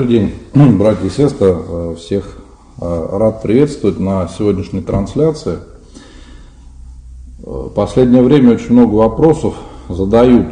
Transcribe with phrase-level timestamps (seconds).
[0.00, 0.32] Добрый день,
[0.78, 1.54] братья и сестры.
[1.58, 2.38] Э, всех
[2.80, 5.58] э, рад приветствовать на сегодняшней трансляции.
[7.36, 9.56] В последнее время очень много вопросов
[9.90, 10.46] задают,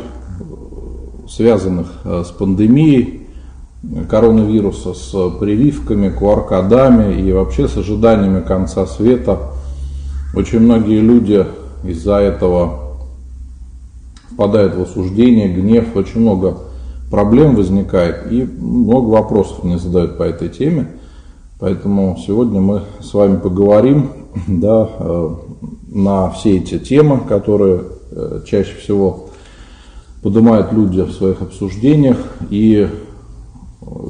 [1.31, 3.27] связанных с пандемией
[4.11, 9.39] коронавируса, с прививками, QR-кодами и вообще с ожиданиями конца света.
[10.35, 11.47] Очень многие люди
[11.85, 12.99] из-за этого
[14.31, 16.68] впадают в осуждение, гнев, очень много
[17.11, 20.89] проблем возникает и много вопросов мне задают по этой теме.
[21.59, 24.11] Поэтому сегодня мы с вами поговорим
[24.47, 25.31] да, э,
[25.89, 29.29] на все эти темы, которые э, чаще всего
[30.23, 32.19] поднимают люди в своих обсуждениях
[32.51, 32.89] и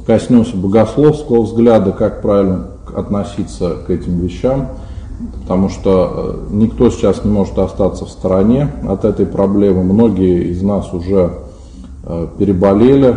[0.05, 4.69] коснемся богословского взгляда, как правильно относиться к этим вещам,
[5.41, 9.83] потому что э, никто сейчас не может остаться в стороне от этой проблемы.
[9.83, 11.33] Многие из нас уже
[12.37, 13.15] переболели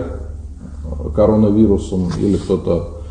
[1.15, 3.03] коронавирусом или кто-то,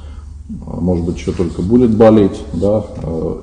[0.49, 3.35] э, может быть, еще только будет болеть, да, э,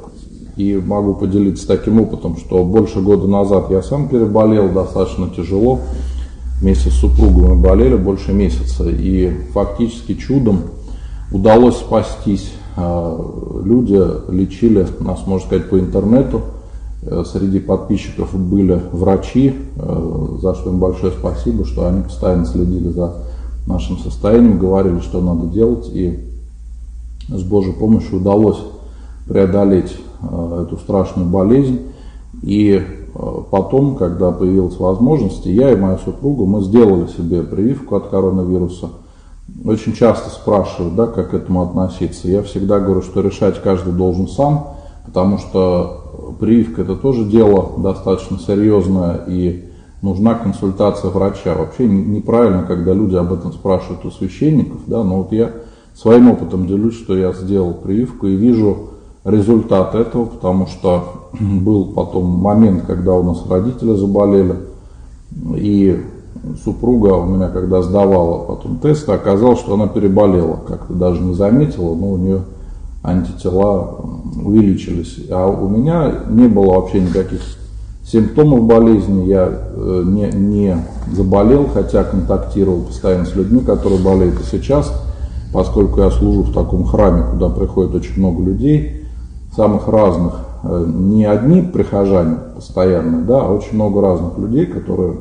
[0.57, 5.81] и могу поделиться таким опытом, что больше года назад я сам переболел достаточно тяжело,
[6.61, 10.63] вместе с супругом мы болели больше месяца, и фактически чудом
[11.31, 12.53] удалось спастись.
[12.77, 16.58] Люди лечили нас, можно сказать, по интернету, Э,
[17.03, 23.15] среди подписчиков были врачи, э, за что им большое спасибо, что они постоянно следили за
[23.67, 26.19] нашим состоянием, говорили, что надо делать, и
[27.29, 28.59] с Божьей помощью удалось
[29.29, 31.81] преодолеть э, эту страшную болезнь.
[32.43, 32.83] И
[33.51, 38.91] потом, когда появилась возможность, я и моя супруга, мы сделали себе прививку от коронавируса.
[39.65, 42.29] Очень часто спрашивают, да, как к этому относиться.
[42.29, 44.69] Я всегда говорю, что решать каждый должен сам,
[45.05, 49.65] потому что прививка это тоже дело достаточно серьезное и
[50.03, 51.55] нужна консультация врача.
[51.55, 55.53] Вообще неправильно, когда люди об этом спрашивают у священников, да, но вот я
[55.95, 58.91] своим опытом делюсь, что я сделал прививку и вижу
[59.25, 64.57] результат этого, потому что был потом момент, когда у нас родители заболели,
[65.57, 66.05] и
[66.65, 71.95] супруга у меня, когда сдавала потом тесты, оказалось, что она переболела, как-то даже не заметила,
[71.95, 72.43] но у нее
[73.03, 74.01] антитела
[74.45, 75.27] увеличились.
[75.31, 77.41] А у меня не было вообще никаких
[78.11, 80.77] симптомов болезни, я э, не, не
[81.13, 84.41] заболел, хотя контактировал постоянно с людьми, которые болеют.
[84.41, 84.93] И сейчас,
[85.53, 89.05] поскольку я служу в таком храме, куда приходит очень много людей,
[89.55, 90.35] самых разных,
[90.65, 95.15] э, не одни прихожане постоянно, да, а очень много разных людей, которые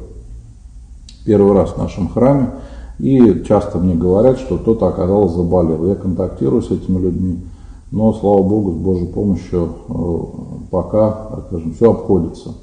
[1.25, 2.51] первый раз в нашем храме,
[2.99, 5.85] и часто мне говорят, что кто-то оказался заболел.
[5.85, 7.39] Я контактирую с этими людьми,
[7.91, 10.17] но, слава Богу, с Божьей помощью э,
[10.71, 12.55] пока, скажем, все обходится.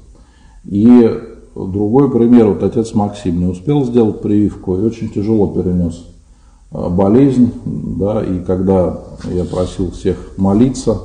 [0.65, 1.09] И
[1.55, 6.05] другой пример, вот отец Максим не успел сделать прививку и очень тяжело перенес
[6.71, 8.99] э, болезнь, да, и когда
[9.33, 10.99] я просил всех молиться,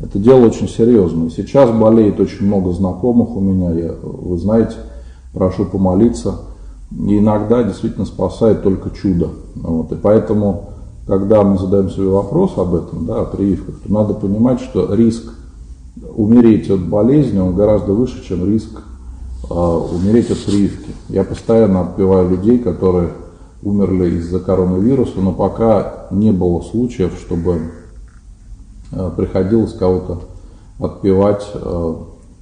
[0.00, 1.30] это дело очень серьезное.
[1.30, 4.76] Сейчас болеет очень много знакомых у меня, я, вы знаете,
[5.32, 6.40] прошу помолиться.
[6.92, 9.28] И иногда действительно спасает только чудо.
[9.56, 10.70] Вот, и поэтому
[11.06, 15.32] когда мы задаем себе вопрос об этом, да, о прививках, то надо понимать, что риск
[16.16, 18.82] умереть от болезни, он гораздо выше, чем риск
[19.48, 20.90] э, умереть от прививки.
[21.08, 23.10] Я постоянно отпеваю людей, которые
[23.62, 27.70] умерли из-за коронавируса, но пока не было случаев, чтобы
[28.90, 30.22] э, приходилось кого-то
[30.80, 31.94] отпевать э,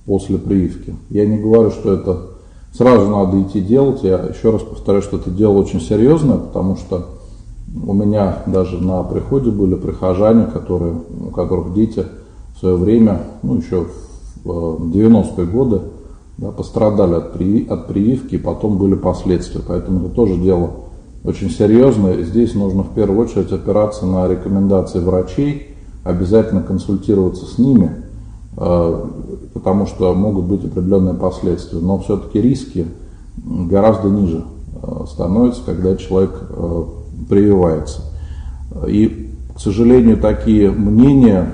[0.07, 0.97] после прививки.
[1.11, 2.21] Я не говорю, что это
[2.73, 4.03] сразу надо идти делать.
[4.03, 7.09] Я еще раз повторяю, что это дело очень серьезное, потому что
[7.75, 10.95] у меня даже на приходе были прихожане, которые,
[11.27, 12.05] у которых дети
[12.55, 13.87] в свое время, ну еще
[14.45, 15.81] в 90-е годы,
[16.39, 19.61] да, пострадали от, при, от прививки, и потом были последствия.
[19.67, 20.71] Поэтому это тоже дело
[21.25, 22.23] очень серьезное.
[22.23, 25.75] Здесь нужно в первую очередь опираться на рекомендации врачей,
[26.05, 27.91] обязательно консультироваться с ними,
[28.57, 29.05] э,
[29.53, 31.81] потому что могут быть определенные последствия.
[31.81, 32.87] Но все-таки риски
[33.37, 34.45] гораздо ниже
[34.83, 36.85] э, становятся, когда человек э,
[37.29, 38.03] прививается.
[38.87, 41.53] И, к сожалению, такие мнения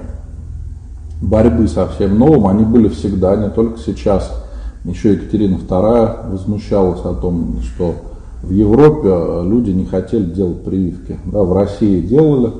[1.20, 4.44] борьбы со всем новым, они были всегда, не только сейчас.
[4.84, 7.94] Еще Екатерина II возмущалась о том, что
[8.42, 9.10] в Европе
[9.46, 11.18] люди не хотели делать прививки.
[11.26, 12.52] Да, в России делали,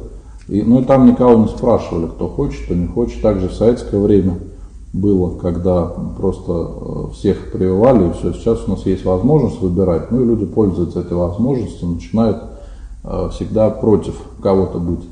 [0.46, 3.22] и, ну и там никого не спрашивали, кто хочет, кто не хочет.
[3.22, 4.34] Также в советское время
[4.92, 5.86] было, когда
[6.18, 8.34] просто э, всех прививали, и все.
[8.34, 12.49] Сейчас у нас есть возможность выбирать, ну и люди пользуются этой возможностью, начинают Э,
[13.02, 15.08] всегда против кого-то быть.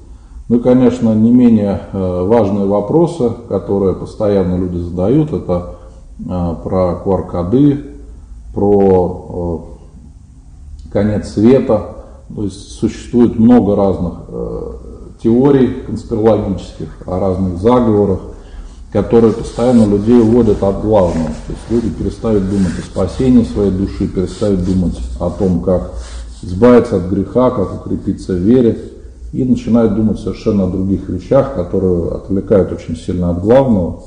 [0.48, 5.74] Ну и, конечно, не менее э, важные вопросы, которые постоянно люди задают, это
[6.20, 7.84] э, про QR-коды,
[8.54, 9.76] про
[10.90, 11.96] конец света.
[12.34, 14.72] То есть существует много разных э,
[15.22, 18.20] теорий конспирологических о разных заговорах,
[18.90, 21.28] которые постоянно людей уводят от главного.
[21.46, 25.92] То есть люди перестают думать о спасении своей души, перестают думать о том, как
[26.42, 28.78] избавиться от греха, как укрепиться в вере,
[29.32, 34.04] и начинают думать совершенно о других вещах, которые отвлекают очень сильно от главного.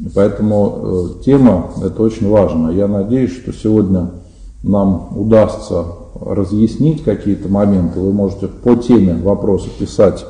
[0.00, 2.70] И поэтому э, тема это очень важна.
[2.70, 4.10] Я надеюсь, что сегодня
[4.62, 5.84] нам удастся
[6.20, 8.00] разъяснить какие-то моменты.
[8.00, 10.24] Вы можете по теме вопросы писать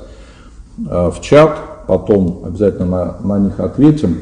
[0.78, 1.56] э, в чат,
[1.86, 2.86] потом обязательно
[3.22, 4.18] на, на них ответим.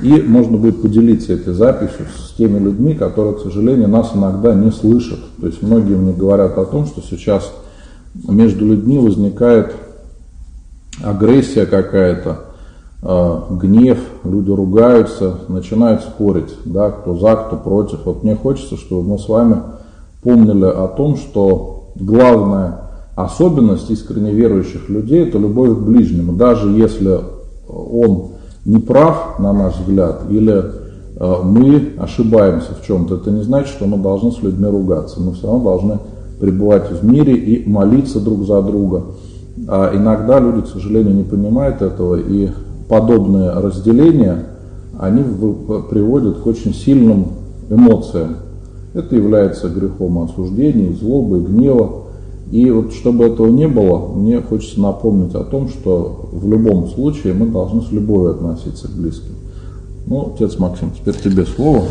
[0.00, 4.70] И можно будет поделиться этой записью с теми людьми, которые, к сожалению, нас иногда не
[4.70, 5.20] слышат.
[5.40, 7.52] То есть многие мне говорят о том, что сейчас
[8.14, 9.74] между людьми возникает
[11.02, 12.40] агрессия какая-то,
[13.02, 18.04] э, гнев, люди ругаются, начинают спорить, да, кто за, кто против.
[18.04, 19.56] Вот мне хочется, чтобы мы с вами
[20.22, 22.80] помнили о том, что главная
[23.14, 26.32] особенность искренне верующих людей– это любовь к ближнему.
[26.32, 27.20] Даже если
[27.68, 28.31] он
[28.64, 30.64] не прав, на наш взгляд, или
[31.16, 35.20] э, мы ошибаемся в чем-то, это не значит, что мы должны с людьми ругаться.
[35.20, 35.98] Мы все равно должны
[36.40, 39.02] пребывать в мире и молиться друг за друга.
[39.68, 42.50] А иногда люди, к сожалению, не понимают этого, и
[42.88, 44.46] подобные разделения,
[44.98, 45.22] они
[45.90, 47.28] приводят к очень сильным
[47.70, 48.36] эмоциям.
[48.94, 52.01] Это является грехом осуждения, злобы, гнева.
[52.52, 57.32] И вот чтобы этого не было, мне хочется напомнить о том, что в любом случае
[57.32, 59.36] мы должны с любовью относиться к близким.
[60.06, 61.86] Ну, отец Максим, теперь тебе слово.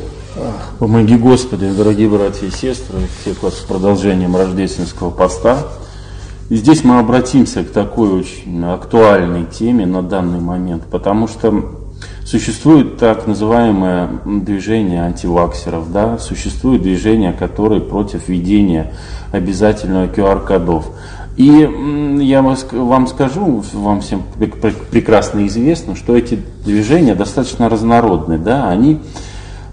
[0.77, 5.57] Помоги Господи, дорогие братья и сестры, всех вас с продолжением рождественского поста.
[6.49, 11.80] И здесь мы обратимся к такой очень актуальной теме на данный момент, потому что
[12.23, 18.93] Существует так называемое движение антиваксеров, да, существует движение, которое против введения
[19.31, 20.85] обязательного QR-кодов.
[21.35, 21.47] И
[22.21, 24.23] я вам скажу, вам всем
[24.91, 28.99] прекрасно известно, что эти движения достаточно разнородны, да, они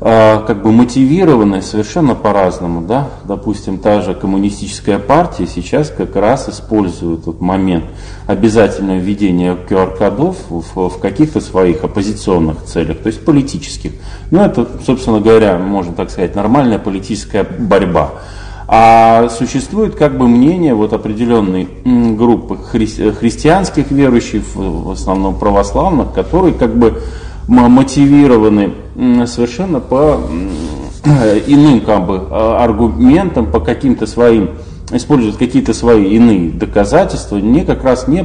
[0.00, 7.22] как бы мотивированы совершенно по-разному, да, допустим, та же коммунистическая партия сейчас как раз использует
[7.22, 7.84] этот момент
[8.26, 13.92] обязательного введения QR-кодов в, в каких-то своих оппозиционных целях, то есть политических.
[14.30, 18.12] Ну, это, собственно говоря, можно так сказать, нормальная политическая борьба.
[18.70, 21.66] А существует как бы мнение вот определенной
[22.14, 27.02] группы хри- христианских верующих, в основном православных, которые как бы
[27.48, 28.74] мотивированы
[29.26, 30.20] совершенно по
[31.46, 34.50] иным как бы, а, аргументам, по каким-то своим,
[34.92, 38.24] используют какие-то свои иные доказательства, не как раз не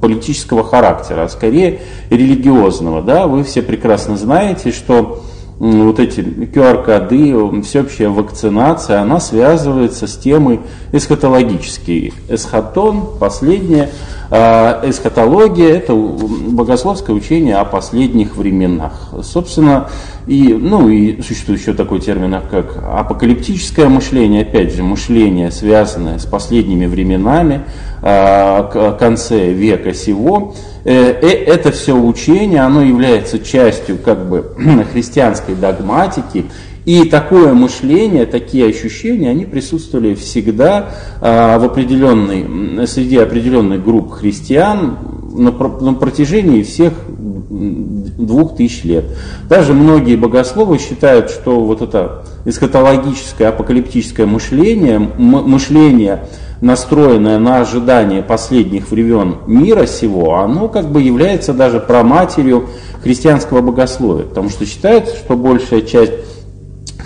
[0.00, 3.02] политического характера, а скорее религиозного.
[3.02, 3.26] Да?
[3.26, 5.22] Вы все прекрасно знаете, что
[5.58, 10.60] вот эти QR-коды, всеобщая вакцинация, она связывается с темой
[10.92, 12.12] эсхатологической.
[12.28, 13.90] Эсхатон, последнее,
[14.30, 19.10] эсхатология– это богословское учение о последних временах.
[19.22, 19.88] Собственно,
[20.26, 26.26] и, ну, и существует еще такой термин, как апокалиптическое мышление, опять же, мышление, связанное с
[26.26, 27.62] последними временами,
[28.02, 30.54] а, к конце века сего.
[30.84, 34.52] Э, э, это все учение, оно является частью как бы
[34.92, 36.46] христианской догматики,
[36.86, 40.90] и такое мышление, такие ощущения, они присутствовали всегда
[41.20, 44.96] а, в определенной, среди определенных групп христиан
[45.34, 49.04] на, протяжении всех двух тысяч лет.
[49.48, 56.28] Даже многие богословы считают, что вот это эсхатологическое, апокалиптическое мышление, мышление,
[56.60, 62.68] настроенное на ожидание последних времен мира сего, оно как бы является даже проматерью
[63.02, 66.12] христианского богословия, потому что считается, что большая часть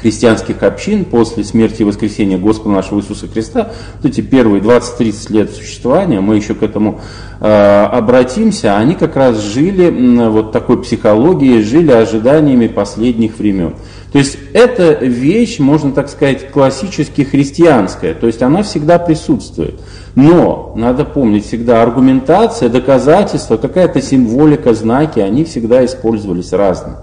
[0.01, 5.51] христианских общин после смерти и воскресения Господа нашего Иисуса Христа, вот эти первые 20-30 лет
[5.51, 7.01] существования, мы еще к этому
[7.41, 13.75] э, обратимся, они как раз жили э, вот такой психологией, жили ожиданиями последних времен.
[14.13, 19.81] То есть эта вещь, можно так сказать, классически христианская, то есть она всегда присутствует.
[20.17, 26.97] Но надо помнить всегда аргументация, доказательства, какая-то символика, знаки, они всегда использовались разные.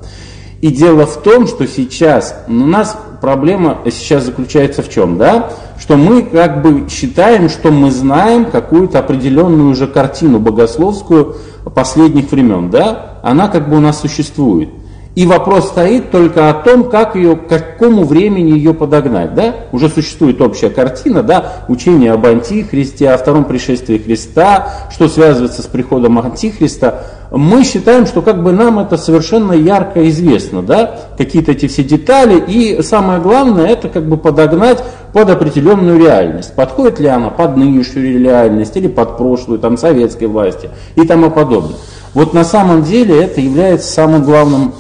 [0.62, 5.52] И дело в том, что сейчас у нас проблема сейчас заключается в чем, да?
[5.80, 11.36] Что мы как бы считаем, что мы знаем какую-то определенную уже картину богословскую
[11.76, 13.20] последних времен, да?
[13.22, 14.70] Она как бы у нас существует.
[15.18, 19.34] И вопрос стоит только о том, как ее, к какому времени ее подогнать.
[19.34, 19.56] Да?
[19.72, 21.64] Уже существует общая картина, да?
[21.68, 27.04] учение об антихристе, о втором пришествии Христа, что связывается с приходом антихриста.
[27.32, 31.00] Мы считаем, что как бы нам это совершенно ярко известно, да?
[31.18, 34.84] какие-то эти все детали, и самое главное, это как бы подогнать
[35.14, 36.54] под определенную реальность.
[36.54, 41.78] Подходит ли она под нынешнюю реальность или под прошлую, там, советской власти и тому подобное.
[42.14, 44.74] Вот на самом деле это является самым главным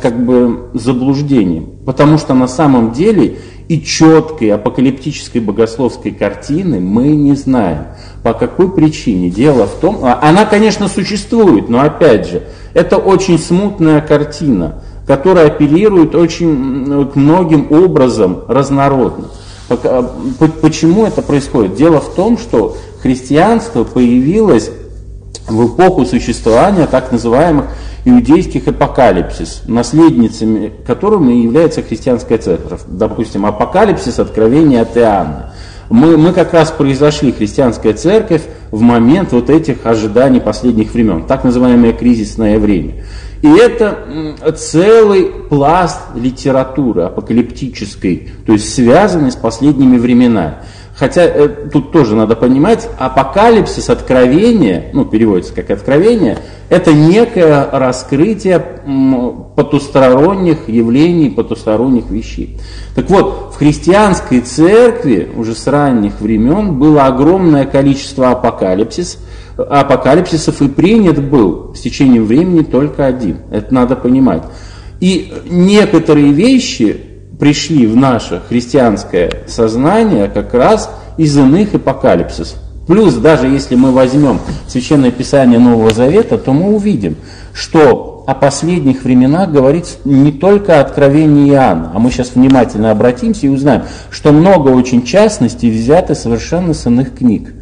[0.00, 3.38] как бы заблуждением, потому что на самом деле
[3.68, 7.86] и четкой апокалиптической богословской картины мы не знаем.
[8.22, 9.30] По какой причине?
[9.30, 12.42] Дело в том, а, она, конечно, существует, но опять же,
[12.74, 19.28] это очень смутная картина, которая апеллирует очень к многим образом разнородно.
[20.60, 21.74] Почему это происходит?
[21.74, 24.70] Дело в том, что христианство появилось
[25.48, 27.66] в эпоху существования так называемых
[28.04, 32.80] иудейских апокалипсис, наследницами которыми является христианская церковь.
[32.88, 35.52] Допустим, апокалипсис, откровение от Иоанна.
[35.88, 41.44] Мы, мы как раз произошли, христианская церковь, в момент вот этих ожиданий последних времен, так
[41.44, 43.04] называемое кризисное время.
[43.42, 50.54] И это целый пласт литературы апокалиптической, то есть связанный с последними временами.
[51.02, 58.64] Хотя э, тут тоже надо понимать, апокалипсис, откровение, ну, переводится как откровение, это некое раскрытие
[59.56, 62.56] потусторонних явлений, потусторонних вещей.
[62.94, 69.18] Так вот, в христианской церкви уже с ранних времен было огромное количество апокалипсис,
[69.56, 73.38] апокалипсисов и принят был с течением времени только один.
[73.50, 74.44] Это надо понимать.
[75.00, 77.11] И некоторые вещи
[77.42, 82.56] пришли в наше христианское сознание как раз из иных апокалипсисов.
[82.86, 87.16] Плюс, даже если мы возьмем Священное Писание Нового Завета, то мы увидим,
[87.52, 93.48] что о последних временах говорится не только откровение Иоанна, а мы сейчас внимательно обратимся и
[93.48, 93.82] узнаем,
[94.12, 97.52] что много очень частностей взяты совершенно с иных книг.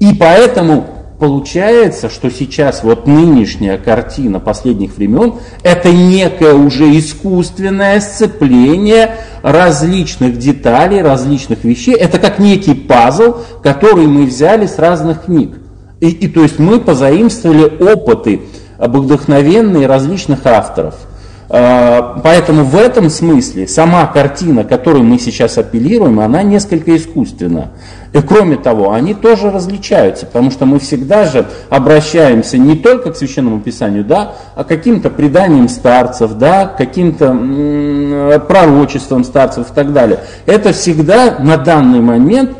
[0.00, 0.86] И поэтому
[1.18, 11.00] Получается, что сейчас вот нынешняя картина последних времен это некое уже искусственное сцепление различных деталей,
[11.00, 11.94] различных вещей.
[11.94, 15.56] Это как некий пазл, который мы взяли с разных книг.
[16.00, 18.42] И, и то есть мы позаимствовали опыты
[18.78, 20.96] вдохновенные различных авторов.
[21.48, 27.68] А, поэтому в этом смысле сама картина, которой мы сейчас апеллируем, она несколько искусственна.
[28.12, 33.16] И кроме того, они тоже различаются, потому что мы всегда же обращаемся не только к
[33.16, 39.92] Священному Писанию, да, а к каким-то преданиям старцев, да, к каким-то пророчествам старцев и так
[39.92, 40.20] далее.
[40.46, 42.52] Это всегда на данный момент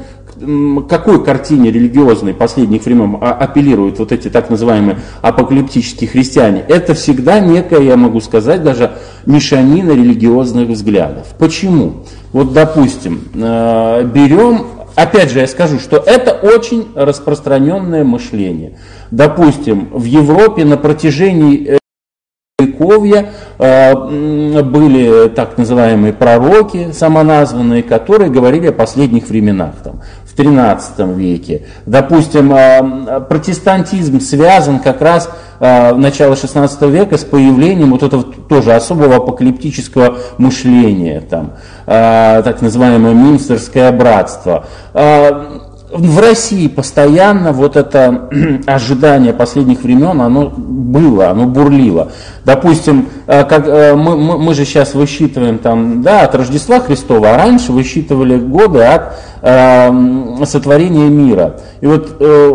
[0.88, 7.40] какой картине религиозной последних времен а, апеллируют вот эти так называемые апокалиптические христиане, это всегда
[7.40, 8.92] некая, я могу сказать, даже
[9.24, 11.26] мешанина религиозных взглядов.
[11.38, 12.04] Почему?
[12.32, 14.66] Вот, допустим, э, берем
[14.96, 18.78] Опять же, я скажу, что это очень распространенное мышление.
[19.10, 21.78] Допустим, в Европе на протяжении э,
[22.58, 29.74] Вековья э, были так называемые пророки самоназванные, которые говорили о последних временах.
[29.84, 30.00] Там,
[30.36, 31.62] в 13 веке.
[31.86, 38.74] Допустим, э, протестантизм связан как раз в начало 16 века с появлением вот этого тоже
[38.74, 41.52] особого апокалиптического мышления, там,
[41.86, 44.66] так называемое Минстерское братство
[45.90, 48.28] в России постоянно вот это
[48.66, 52.12] ожидание последних времен, оно было, оно бурлило.
[52.44, 57.34] Допустим, э, как, э, мы, мы, мы же сейчас высчитываем там, да, от Рождества Христова,
[57.34, 61.60] а раньше высчитывали годы от э, сотворения мира.
[61.80, 62.52] И вот э,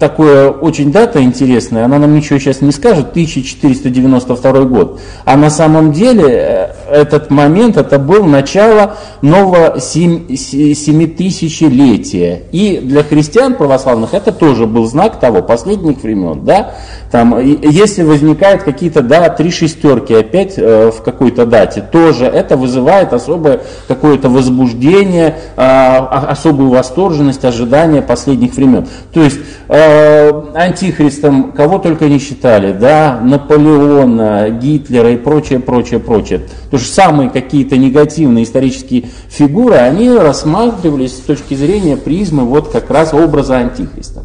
[0.00, 4.98] такое очень дата интересная, она нам ничего сейчас не скажет, 1492 год.
[5.26, 12.44] А на самом деле э, этот момент, это был начало нового семитысячелетия.
[12.50, 16.46] И для христиан православных это тоже был знак того, последних времен.
[16.46, 16.72] Да?
[17.10, 23.12] Там, если возникают какие-то, да, три шестерки опять э, в какой-то дате, тоже это вызывает
[23.12, 28.86] особое какое-то возбуждение, э, особую восторженность, ожидание последних времен.
[29.12, 29.40] То есть
[29.72, 36.42] антихристом кого только не считали, да, Наполеона, Гитлера и прочее, прочее, прочее.
[36.70, 42.90] То же самые какие-то негативные исторические фигуры, они рассматривались с точки зрения призмы вот как
[42.90, 44.24] раз образа антихриста.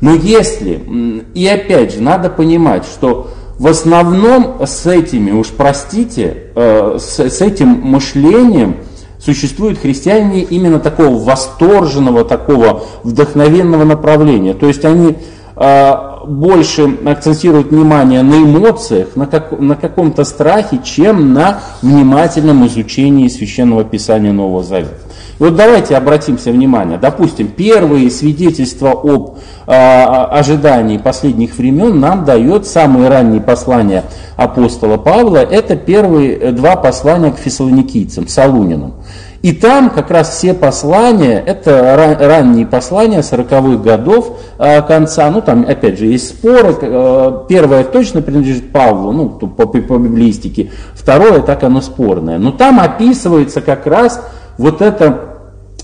[0.00, 0.80] Но если,
[1.34, 7.68] и опять же, надо понимать, что в основном с этими, уж простите, э, с этим
[7.68, 8.76] мышлением
[9.26, 14.54] существуют христиане именно такого восторженного, такого вдохновенного направления.
[14.54, 15.16] То есть они
[15.56, 15.92] э,
[16.26, 23.82] больше акцентирует внимание на эмоциях, на, как, на каком-то страхе, чем на внимательном изучении Священного
[23.82, 25.05] Писания Нового Завета.
[25.38, 26.98] Вот давайте обратимся внимание.
[26.98, 34.04] Допустим, первые свидетельства об э, ожидании последних времен нам дает самые ранние послания
[34.36, 35.38] апостола Павла.
[35.38, 38.94] Это первые два послания к фессалоникийцам, Салунинам.
[39.42, 45.66] И там как раз все послания, это ранние послания 40-х годов э, конца, ну там
[45.68, 51.62] опять же есть споры, э, первое точно принадлежит Павлу, ну по, по библистике, второе так
[51.62, 52.38] оно спорное.
[52.38, 54.20] Но там описывается как раз
[54.58, 55.20] вот эта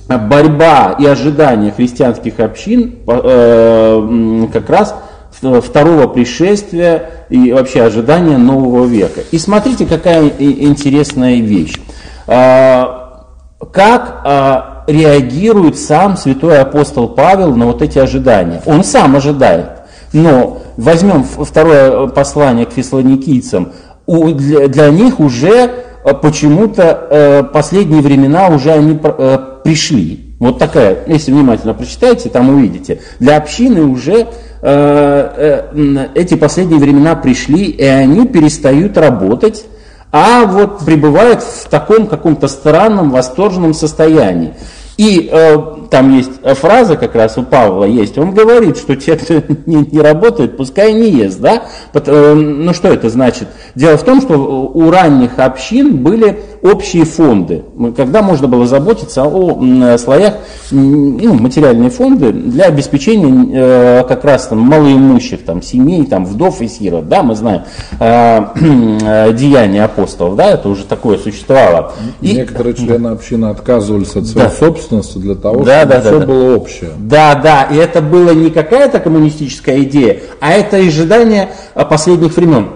[0.08, 4.94] борьба и ожидания христианских общин э, как раз
[5.32, 9.22] второго пришествия и вообще ожидания нового века.
[9.30, 11.80] И смотрите, какая интересная вещь.
[12.26, 13.26] А,
[13.72, 18.62] как а, реагирует сам святой апостол Павел на вот эти ожидания.
[18.66, 19.66] Он сам ожидает.
[20.12, 23.72] Но возьмем второе послание к фессалоникийцам,
[24.06, 25.70] для, них уже
[26.04, 30.34] почему-то э, последние времена уже они э, пришли.
[30.38, 33.00] Вот такая, если внимательно прочитаете, там увидите.
[33.20, 34.26] Для общины уже
[34.60, 39.64] э, эти последние времена пришли, и они перестают работать
[40.12, 44.52] а вот пребывает в таком каком-то странном, восторженном состоянии.
[44.98, 45.56] И э,
[45.92, 49.34] там есть фраза как раз у Павла есть, он говорит, что те, кто
[49.66, 51.64] не, не работает, пускай не ест, да?
[51.92, 53.48] Э, ну что это значит?
[53.74, 59.98] Дело в том, что у ранних общин были общие фонды, когда можно было заботиться о
[59.98, 60.36] слоях,
[60.70, 66.68] ну, материальные фонды для обеспечения э, как раз там малоимущих там, семей, там, вдов и
[66.68, 67.64] сирот, да, мы знаем
[68.00, 71.92] э, деяния апостолов, да, это уже такое существовало.
[72.22, 74.54] И, Некоторые члены общины отказывались от своей да.
[74.54, 76.90] собственности для того, да, чтобы да, все да, было общее.
[76.98, 82.68] Да, да, и это было не какая-то коммунистическая идея, а это ожидание последних времен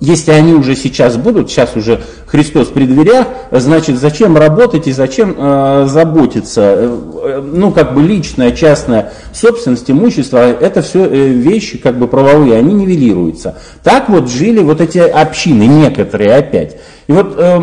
[0.00, 5.34] если они уже сейчас будут, сейчас уже Христос при дверях, значит, зачем работать и зачем
[5.36, 6.60] э, заботиться?
[6.76, 12.56] Э, ну, как бы личная, частная собственность, имущество, это все э, вещи как бы правовые,
[12.56, 13.56] они нивелируются.
[13.82, 16.76] Так вот жили вот эти общины, некоторые опять.
[17.06, 17.60] И вот э,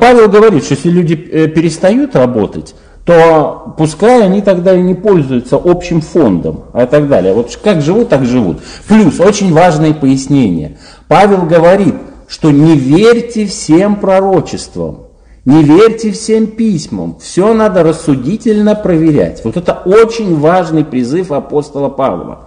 [0.00, 5.60] Павел говорит, что если люди э, перестают работать, то пускай они тогда и не пользуются
[5.62, 7.34] общим фондом и так далее.
[7.34, 8.60] Вот как живут, так живут.
[8.88, 10.78] Плюс очень важное пояснение.
[11.06, 11.94] Павел говорит,
[12.28, 15.08] что не верьте всем пророчествам,
[15.44, 19.44] не верьте всем письмам, все надо рассудительно проверять.
[19.44, 22.46] Вот это очень важный призыв апостола Павла.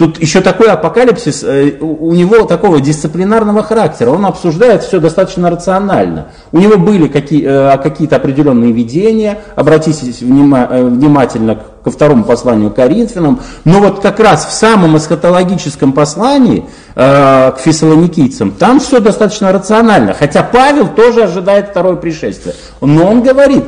[0.00, 6.28] Тут еще такой апокалипсис, э, у него такого дисциплинарного характера, он обсуждает все достаточно рационально.
[6.52, 12.76] У него были какие, э, какие-то определенные видения, обратите э, внимательно ко второму посланию к
[12.76, 20.14] Коринфянам, но вот как раз в самом эсхатологическом послании к фессалоникийцам, там все достаточно рационально,
[20.14, 22.54] хотя Павел тоже ожидает второе пришествие.
[22.80, 23.64] Но он говорит,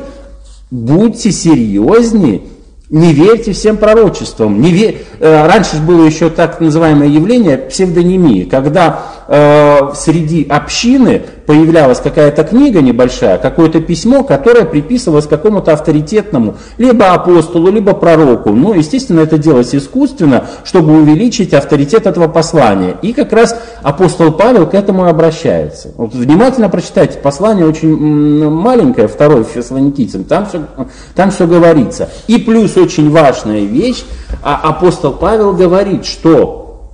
[0.71, 2.41] будьте серьезнее
[2.89, 4.61] не верьте всем пророчествам.
[4.61, 4.95] Не вер...
[5.19, 12.81] Э, раньше было еще так называемое явление псевдонимии, когда э, среди общины появлялась какая-то книга
[12.81, 18.51] небольшая, какое-то письмо, которое приписывалось какому-то авторитетному, либо апостолу, либо пророку.
[18.51, 22.97] Ну, естественно, это делалось искусственно, чтобы увеличить авторитет этого послания.
[23.01, 25.91] И как раз апостол Павел к этому обращается.
[25.97, 27.95] Вот внимательно прочитайте, послание очень
[28.49, 30.65] маленькое, второе Фессалоникийцам, там все,
[31.15, 32.09] там все говорится.
[32.27, 34.03] И плюс очень важная вещь,
[34.41, 36.91] а апостол Павел говорит, что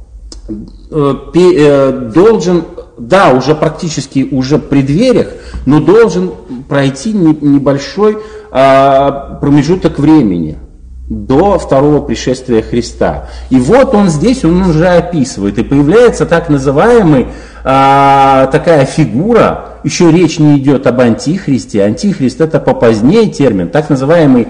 [0.92, 2.64] э, э, должен
[3.00, 5.28] да, уже практически уже при дверях,
[5.66, 6.32] но должен
[6.68, 8.18] пройти небольшой
[8.52, 10.58] а, промежуток времени
[11.10, 13.30] до второго пришествия Христа.
[13.50, 17.28] И вот он здесь, он уже описывает, и появляется так называемый,
[17.64, 24.50] а, такая фигура, еще речь не идет об антихристе, антихрист это попозднее термин, так называемый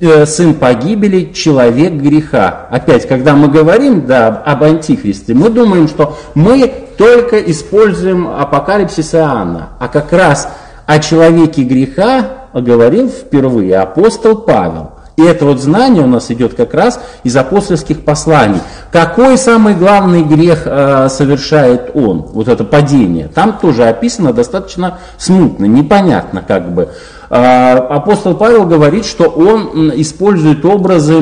[0.00, 2.66] э, сын погибели, человек греха.
[2.70, 9.70] Опять, когда мы говорим да, об антихристе, мы думаем, что мы только используем апокалипсис Иоанна,
[9.78, 10.48] а как раз
[10.86, 14.90] о человеке греха говорил впервые апостол Павел.
[15.22, 18.60] И это вот знание у нас идет как раз из апостольских посланий.
[18.90, 23.28] Какой самый главный грех э, совершает он, вот это падение?
[23.32, 26.88] Там тоже описано достаточно смутно, непонятно как бы.
[27.30, 31.14] Э, апостол Павел говорит, что он использует образы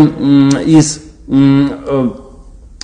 [0.65, 2.11] из э,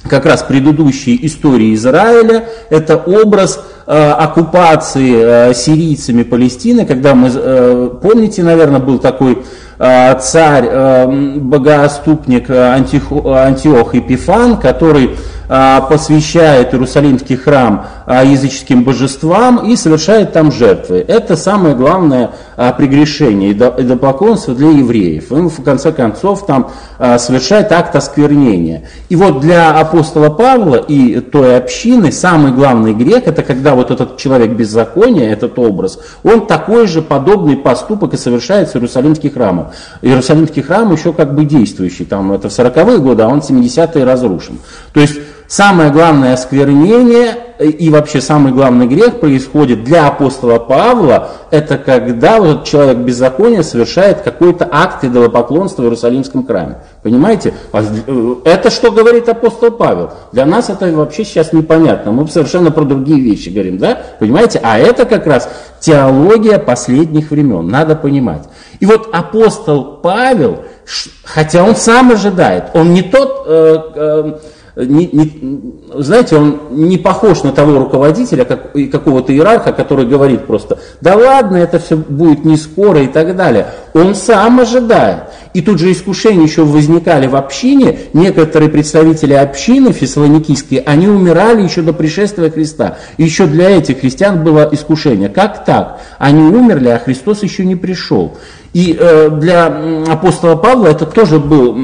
[0.06, 8.42] как раз предыдущей истории Израиля, это образ э, оккупации э, сирийцами Палестины, когда мы, помните,
[8.42, 9.38] наверное, был такой
[9.78, 15.16] царь, э, богооступник Антих, Антиох Епифан, который
[15.48, 21.04] посвящает Иерусалимский храм а, языческим божествам и совершает там жертвы.
[21.06, 25.30] Это самое главное а, прегрешение, идолопоклонство для евреев.
[25.30, 26.70] Он в конце концов там
[27.18, 28.88] совершает акт осквернения.
[29.08, 34.16] И вот для апостола Павла и той общины самый главный грех, это когда вот этот
[34.16, 39.68] человек беззакония, этот образ, он такой же подобный поступок и совершает с Иерусалимским храмом.
[40.02, 44.58] Иерусалимский храм еще как бы действующий, там это в 40-е годы, а он 70-е разрушен.
[44.92, 51.78] То есть самое главное осквернение и вообще самый главный грех происходит для апостола Павла, это
[51.78, 56.78] когда вот человек беззакония совершает какой-то акт идолопоклонства в Иерусалимском храме.
[57.02, 57.54] Понимаете?
[57.72, 60.10] А э, это что говорит апостол Павел?
[60.32, 62.12] Для нас это вообще сейчас непонятно.
[62.12, 64.00] Мы совершенно про другие вещи говорим, да?
[64.18, 64.60] Понимаете?
[64.62, 65.48] А это как раз
[65.80, 67.68] теология последних времен.
[67.68, 68.42] Надо понимать.
[68.80, 70.64] И вот апостол Павел,
[71.24, 73.44] хотя он сам ожидает, он не тот...
[73.46, 74.38] Э, э,
[74.76, 80.78] не, не, знаете, он не похож на того руководителя, как, какого-то иерарха, который говорит просто,
[81.00, 83.68] да ладно, это все будет не скоро и так далее.
[83.94, 85.24] Он сам ожидает.
[85.54, 88.00] И тут же искушения еще возникали в общине.
[88.12, 92.98] Некоторые представители общины фессалоникийские, они умирали еще до пришествия Христа.
[93.16, 95.30] Еще для этих христиан было искушение.
[95.30, 96.00] Как так?
[96.18, 98.36] Они умерли, а Христос еще не пришел.
[98.72, 99.66] И э, для
[100.08, 101.74] апостола Павла это тоже был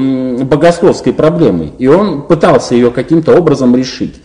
[0.43, 4.15] богословской проблемой, и он пытался ее каким-то образом решить.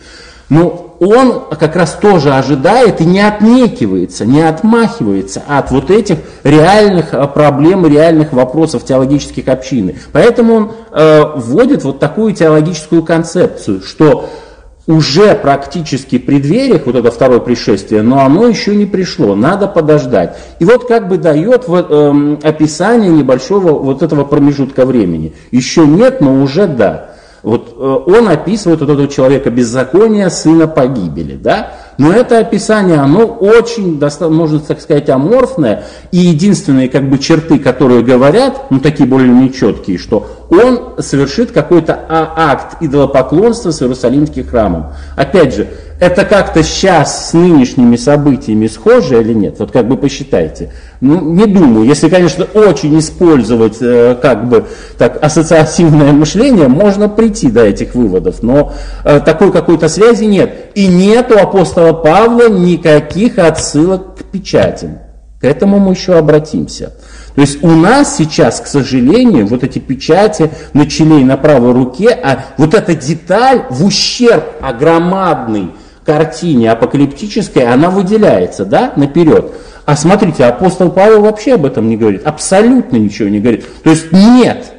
[0.49, 7.13] Но он как раз тоже ожидает и не отнекивается, не отмахивается от вот этих реальных
[7.13, 9.95] э, проблем реальных вопросов теологических общины.
[10.11, 14.29] Поэтому он э, вводит вот такую теологическую концепцию, что
[14.89, 20.35] уже практически преддвериях, вот это второе пришествие, но оно еще не пришло, надо подождать.
[20.57, 25.33] И вот как бы дает вот, эм, описание небольшого вот этого промежутка времени.
[25.51, 27.11] Еще нет, но уже да.
[27.43, 31.73] Вот э, он описывает вот этого человека беззакония, сына погибели, да?
[31.99, 35.83] Но это описание, оно очень, можно так сказать, аморфное,
[36.13, 41.99] и единственные как бы черты, которые говорят, ну такие более нечеткие, что он совершит какой-то
[42.09, 44.93] акт идолопоклонства с Иерусалимским храмом.
[45.17, 45.67] Опять же,
[45.99, 49.55] это как-то сейчас с нынешними событиями схоже или нет?
[49.59, 50.71] Вот как бы посчитайте.
[51.01, 51.85] Ну, не думаю.
[51.85, 54.65] Если, конечно, очень использовать э, как бы
[54.97, 58.41] так ассоциативное мышление, можно прийти до этих выводов.
[58.43, 58.71] Но
[59.03, 60.71] э, такой какой-то связи нет.
[60.73, 64.99] И нет у апостола Павла никаких отсылок к печатям.
[65.41, 66.93] К этому мы еще обратимся.
[67.35, 71.73] То есть у нас сейчас, к сожалению, вот эти печати на челе и на правой
[71.73, 75.71] руке, а вот эта деталь в ущерб огромадный
[76.09, 79.51] картине апокалиптической, она выделяется, да, наперед.
[79.85, 83.63] А смотрите, апостол Павел вообще об этом не говорит, абсолютно ничего не говорит.
[83.83, 84.71] То есть нет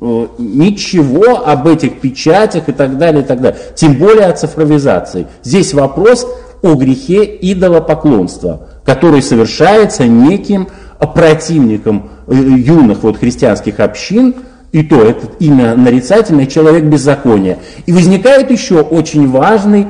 [0.00, 3.60] э, ничего об этих печатях и так далее, и так далее.
[3.74, 5.26] Тем более о цифровизации.
[5.42, 6.26] Здесь вопрос
[6.62, 10.68] о грехе идолопоклонства, который совершается неким
[11.14, 14.36] противником э, юных вот христианских общин,
[14.72, 17.58] и то это имя нарицательное, человек беззакония.
[17.84, 19.86] И возникает еще очень важный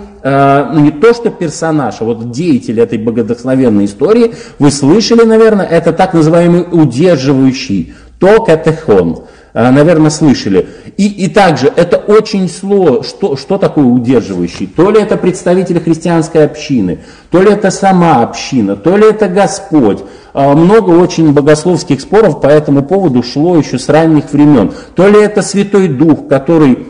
[0.73, 5.93] ну не то что персонаж, а вот деятель этой богодохновенной истории, вы слышали, наверное, это
[5.93, 9.25] так называемый удерживающий, то катехон.
[9.55, 10.69] Э, наверное, слышали.
[10.97, 13.03] И, и также это очень сложно.
[13.03, 14.67] Что, что такое удерживающий?
[14.67, 20.05] То ли это представитель христианской общины, то ли это сама община, то ли это Господь.
[20.35, 24.73] Э, много очень богословских споров по этому поводу шло еще с ранних времен.
[24.95, 26.87] То ли это Святой Дух, который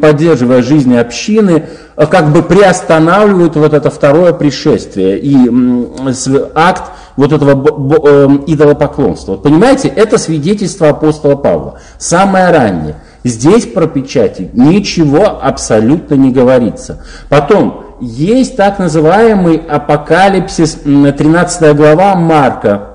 [0.00, 1.64] поддерживая жизнь общины,
[1.96, 5.36] э, как бы приостанавливают вот это второе пришествие и
[6.54, 9.36] акт вот этого эм, идолопоклонства.
[9.36, 12.96] Понимаете, это свидетельство апостола Павла, самое раннее.
[13.22, 17.04] Здесь про печати ничего абсолютно не говорится.
[17.28, 22.89] Потом, есть так называемый апокалипсис, 13 глава Марка,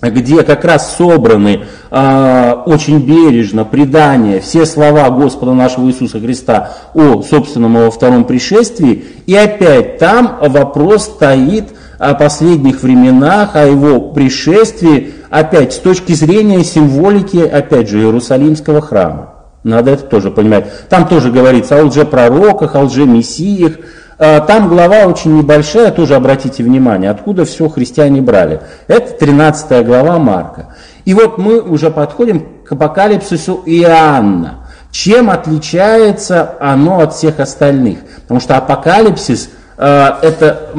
[0.00, 7.22] где как раз собраны э, очень бережно предания, все слова Господа нашего Иисуса Христа о
[7.22, 9.04] собственном его втором пришествии.
[9.26, 16.62] И опять там вопрос стоит о последних временах, о его пришествии, опять с точки зрения
[16.62, 19.34] символики, опять же, Иерусалимского храма.
[19.64, 20.66] Надо это тоже понимать.
[20.88, 23.72] Там тоже говорится о лжепророках, о лжемессиях,
[24.18, 28.60] там глава очень небольшая, тоже обратите внимание, откуда все христиане брали.
[28.88, 30.74] Это 13 глава Марка.
[31.04, 34.68] И вот мы уже подходим к апокалипсису Иоанна.
[34.90, 38.00] Чем отличается оно от всех остальных?
[38.22, 40.70] Потому что апокалипсис э, это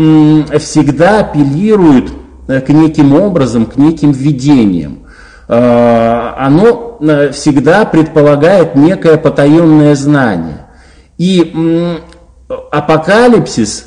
[0.59, 2.11] всегда апеллирует
[2.47, 4.99] э, к неким образом, к неким видениям.
[5.47, 10.65] Э, оно э, всегда предполагает некое потаенное знание.
[11.17, 11.99] И
[12.49, 13.85] апокалипсис,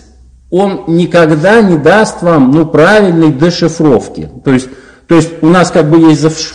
[0.51, 4.31] он никогда не даст вам ну, правильной дешифровки.
[4.45, 4.69] То есть,
[5.09, 6.55] то есть у нас как бы есть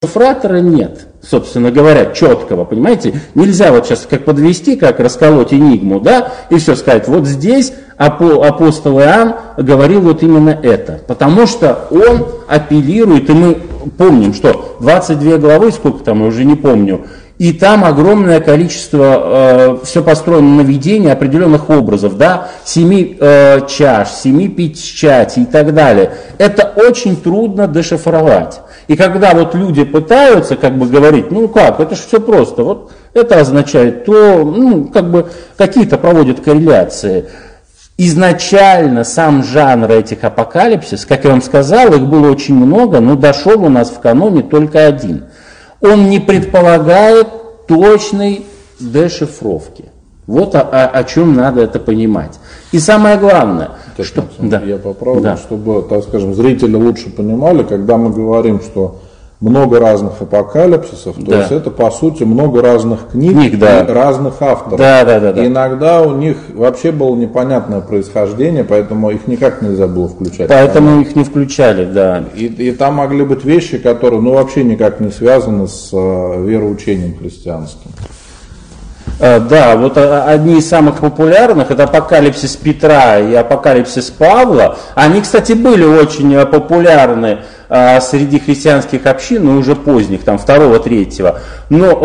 [0.00, 3.20] Шифратора нет, собственно говоря, четкого, понимаете?
[3.34, 9.00] Нельзя вот сейчас как подвести, как расколоть энигму, да, и все сказать, вот здесь апостол
[9.00, 13.54] Иоанн говорил вот именно это, потому что он апеллирует, и мы
[13.96, 17.06] помним, что 22 главы, сколько там, я уже не помню,
[17.38, 24.08] и там огромное количество, э, все построено на видении определенных образов, да, семи э, чаш,
[24.10, 26.10] семи печати и так далее.
[26.38, 28.60] Это очень трудно дешифровать.
[28.88, 32.92] И когда вот люди пытаются как бы говорить, ну как, это же все просто, вот
[33.14, 37.26] это означает то, ну как бы какие-то проводят корреляции.
[37.98, 43.62] Изначально сам жанр этих апокалипсис, как я вам сказал, их было очень много, но дошел
[43.64, 45.26] у нас в каноне только один–
[45.80, 47.28] он не предполагает
[47.66, 48.44] точной
[48.80, 49.86] дешифровки.
[50.26, 52.38] Вот о, о, о чем надо это понимать.
[52.70, 54.24] И самое главное, так, что...
[54.38, 54.60] Да.
[54.60, 55.36] Я поправлю, да.
[55.36, 59.00] чтобы, так скажем, зрители лучше понимали, когда мы говорим, что
[59.40, 61.38] много разных апокалипсисов, то да.
[61.40, 63.82] есть это по сути много разных книг, книг да.
[63.82, 64.78] и разных авторов.
[64.78, 65.44] Да, да, да, да.
[65.44, 70.48] И иногда у них вообще было непонятное происхождение, поэтому их никак нельзя было включать.
[70.48, 72.24] Поэтому их не включали, да.
[72.34, 77.16] И, и там могли быть вещи, которые ну, вообще никак не связаны с э, вероучением
[77.16, 77.90] христианским.
[79.20, 84.76] Э, да, вот э, одни из самых популярных, это апокалипсис Петра и апокалипсис Павла.
[84.94, 87.40] Они, кстати, были очень э, популярны
[88.00, 91.40] среди христианских общин, но уже поздних, там второго, третьего.
[91.68, 92.02] Но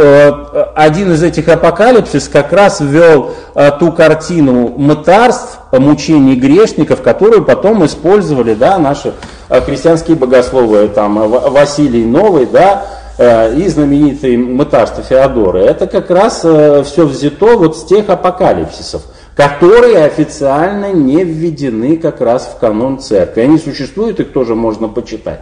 [0.76, 3.32] один из этих апокалипсис как раз ввел
[3.80, 9.14] ту картину мытарств, мучений грешников, которую потом использовали да, наши
[9.48, 12.86] христианские богословы, там Василий Новый, да,
[13.20, 19.04] и знаменитый мытарство Феодора, это как раз э, все взято вот с тех апокалипсисов,
[19.36, 23.42] которые официально не введены как раз в канон церкви.
[23.42, 25.42] Они существуют, их тоже можно почитать.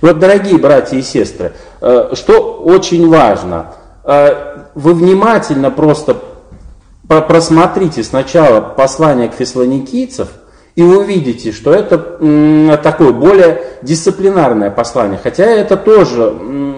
[0.00, 3.74] Вот, дорогие братья и сестры, э, что очень важно,
[4.74, 6.16] вы внимательно просто
[7.06, 10.26] просмотрите сначала послание к фессалоникийцам,
[10.74, 11.98] и увидите, что это
[12.82, 16.71] такое более дисциплинарное послание, хотя это тоже Э,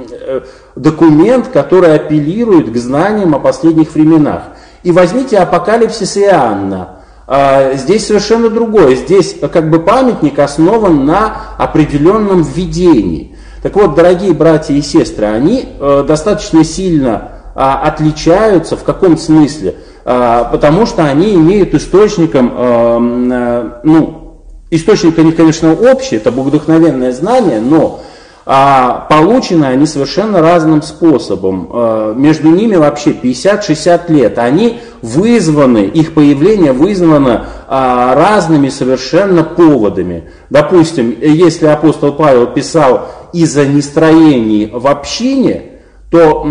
[0.77, 4.43] документ, который апеллирует к знаниям о последних временах.
[4.83, 7.01] И возьмите Апокалипсис Иоанна.
[7.27, 8.97] А, здесь совершенно другое.
[8.97, 13.37] Здесь как бы памятник основан на определенном видении.
[13.63, 19.77] Так вот, дорогие братья и сестры, они э, достаточно сильно а, отличаются в каком смысле?
[20.05, 27.13] А, потому что они имеют источником, э, ну, источник у них, конечно, общий, это богодухновенное
[27.13, 28.03] знание, но
[28.47, 31.71] а получены они совершенно разным способом.
[31.73, 34.39] А, между ними вообще 50-60 лет.
[34.39, 40.31] Они вызваны, их появление вызвано а, разными совершенно поводами.
[40.51, 45.71] Допустим, если апостол Павел писал из-за нестроений в общине,
[46.11, 46.47] то,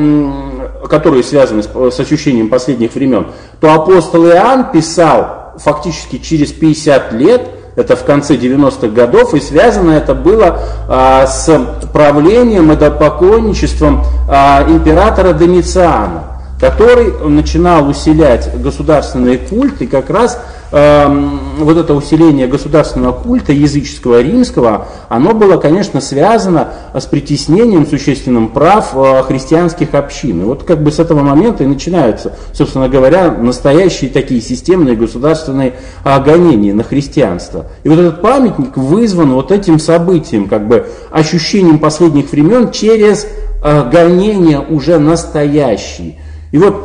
[0.89, 3.27] которые связаны с ощущением последних времен,
[3.61, 9.91] то апостол Иоанн писал фактически через 50 лет– это в конце 90-х годов, и связано
[9.91, 11.49] это было а, с
[11.91, 16.23] правлением и поклонничеством а, императора Домициана,
[16.63, 20.39] который начинал усилять государственные культы, как раз
[20.71, 28.95] вот это усиление государственного культа языческого римского, оно было, конечно, связано с притеснением существенным прав
[28.95, 30.41] э, христианских общин.
[30.41, 35.75] И вот как бы с этого момента и начинаются, собственно говоря, настоящие такие системные государственные
[36.03, 37.67] гонения на христианство.
[37.83, 43.27] И вот этот памятник вызван вот этим событием, как бы ощущением последних времен через
[43.63, 46.15] э, гонения уже настоящие.
[46.53, 46.75] И вот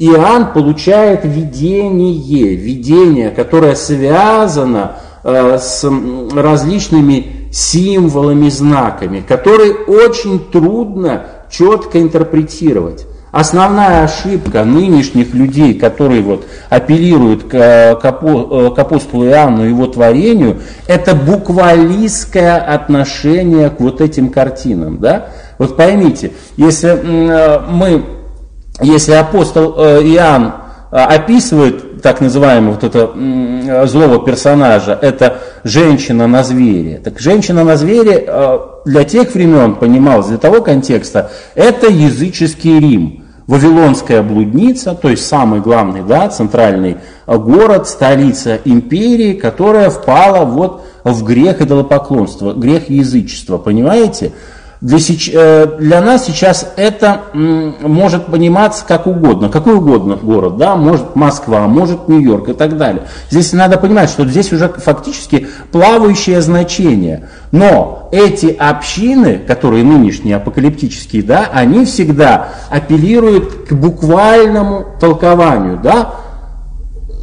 [0.00, 5.88] Иоанн получает видение, видение, которое связано э, с
[6.34, 13.06] различными символами, знаками, которые очень трудно четко интерпретировать.
[13.30, 19.86] Основная ошибка нынешних людей, которые вот апеллируют к, к, э, к апостолу Иоанну и его
[19.86, 24.98] творению, это буквалистское отношение к вот этим картинам.
[24.98, 25.28] Да?
[25.58, 28.15] Вот поймите, если э, мы
[28.80, 30.52] если апостол э, Иоанн
[30.90, 37.00] э, описывает так называемого вот это злого персонажа, это женщина на звере.
[37.02, 43.22] Так женщина на звере э, для тех времен понималась, для того контекста, это языческий Рим.
[43.46, 46.96] Вавилонская блудница, то есть самый главный, да, центральный
[47.28, 54.32] город, столица империи, которая впала вот в грех идолопоклонства, грех язычества, понимаете?
[54.80, 61.16] Для, э, для нас сейчас это может пониматься как угодно, какой угодно город, да, может
[61.16, 63.04] Москва, может Нью-Йорк и так далее.
[63.30, 67.28] Здесь надо понимать, что здесь уже фактически плавающее значение.
[67.52, 76.12] Но эти общины, которые нынешние апокалиптические, да, они всегда апеллируют к буквальному толкованию, да,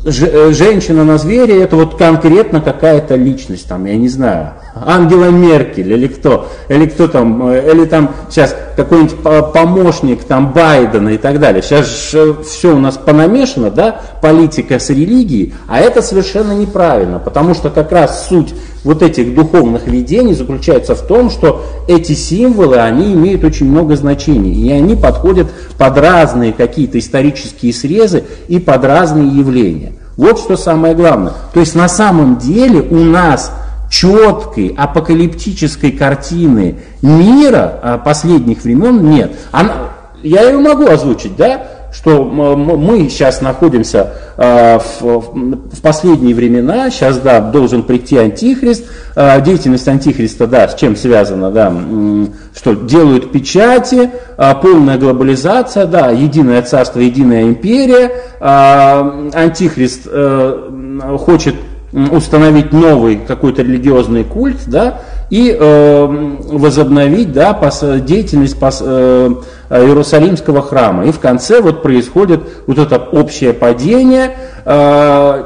[0.05, 5.91] Э, женщина на звере это вот конкретно какая-то личность, там, я не знаю, Ангела Меркель
[5.91, 9.17] или кто, или кто там, э, или там сейчас какой-нибудь
[9.53, 11.61] помощник там Байдена и так далее.
[11.61, 17.69] Сейчас все у нас понамешано, да, политика с религией, а это совершенно неправильно, потому что
[17.69, 23.43] как раз суть вот этих духовных видений заключается в том, что эти символы, они имеют
[23.43, 29.93] очень много значений, и они подходят под разные какие-то исторические срезы и под разные явления.
[30.17, 31.33] Вот что самое главное.
[31.53, 33.51] То есть на самом деле у нас
[33.93, 39.33] четкой апокалиптической картины мира а, последних времен нет.
[39.51, 39.91] Она,
[40.23, 41.67] я ее могу озвучить, да?
[41.93, 49.87] что мы сейчас находимся а, в последние времена, сейчас, да, должен прийти антихрист, а, деятельность
[49.87, 51.71] антихриста, да, с чем связана, да,
[52.55, 54.09] что делают печати,
[54.63, 61.53] полная глобализация, да, единое царство, единая империя, антихрист э, хочет
[61.93, 66.05] установить новый какой-то религиозный культ, да, и э,
[66.51, 69.29] возобновить да, пос, деятельность пос, э,
[69.69, 71.05] Иерусалимского храма.
[71.05, 75.43] И в конце вот происходит вот это общее падение, э,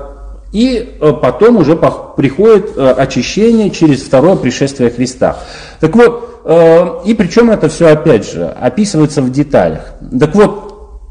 [0.53, 5.37] и э, потом уже приходит э, очищение через второе пришествие Христа.
[5.79, 9.81] Так вот, э, и причем это все опять же описывается в деталях.
[10.17, 11.01] Так вот,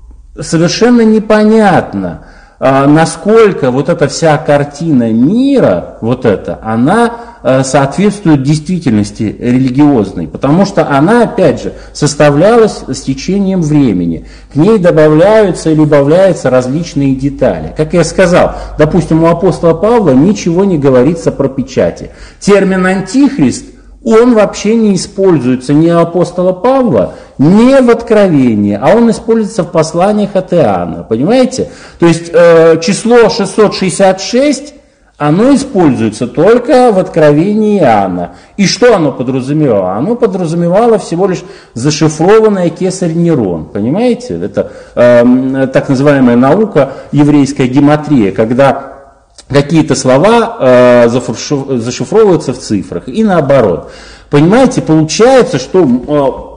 [0.41, 2.27] совершенно непонятно,
[2.59, 10.89] насколько вот эта вся картина мира, вот эта, она э, соответствует действительности религиозной, потому что
[10.89, 14.25] она, опять же, составлялась с течением времени.
[14.53, 17.75] К ней добавляются или добавляются различные детали.
[17.77, 22.11] Как я сказал, допустим, у апостола Павла ничего не говорится про печати.
[22.41, 23.76] Термин «антихрист»
[24.07, 29.73] он вообще не используется ни у апостола Павла, не в Откровении, а он используется в
[29.73, 31.03] посланиях от Иоанна.
[31.03, 31.71] Понимаете?
[31.99, 34.75] То есть э, число 666,
[35.19, 38.35] оно используется только в Откровении Иоанна.
[38.57, 39.95] И что оно подразумевало?
[39.95, 41.43] Оно подразумевало всего лишь
[41.75, 43.65] зашифрованное кесарь Нерон.
[43.65, 44.39] Понимаете?
[44.41, 48.96] Это э, так называемая наука еврейская гематрия, когда
[49.49, 53.91] какие-то слова э, зашифровываются в цифрах и наоборот.
[54.31, 56.57] Понимаете, получается, что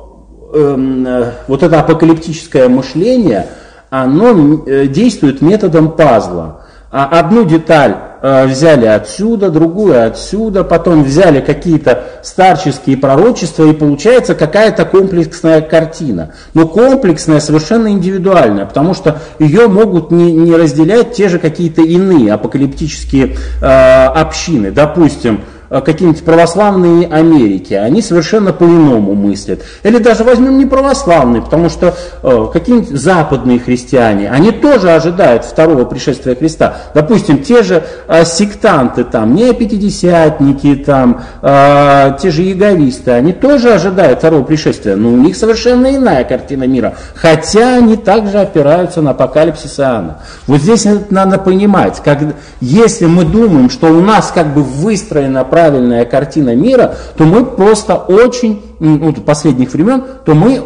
[0.52, 3.50] Эм, э, вот это апокалиптическое мышление,
[3.92, 6.62] оно э, действует методом пазла.
[6.92, 14.36] А одну деталь э, взяли отсюда, другую отсюда, потом взяли какие-то старческие пророчества, и получается
[14.36, 16.34] какая-то комплексная картина.
[16.54, 22.34] Но комплексная совершенно индивидуальная, потому что ее могут не, не разделять те же какие-то иные
[22.34, 24.72] апокалиптические э, общины.
[24.72, 29.62] Допустим, Э, какие-нибудь православные Америки, они совершенно по-иному мыслят.
[29.84, 35.86] Или даже возьмем не православные, потому что э, какие-нибудь западные христиане, они тоже ожидают второго
[35.86, 36.78] пришествия Христа.
[36.94, 43.74] Допустим, те же э, сектанты там, не пятидесятники там, э, те же яговисты, они тоже
[43.74, 49.12] ожидают второго пришествия, но у них совершенно иная картина мира, хотя они также опираются на
[49.12, 50.20] апокалипсис Иоанна.
[50.48, 52.20] Вот здесь надо понимать, как,
[52.60, 57.96] если мы думаем, что у нас как бы выстроена правильная картина мира, то мы просто
[57.96, 60.62] очень, ну, последних времен, то мы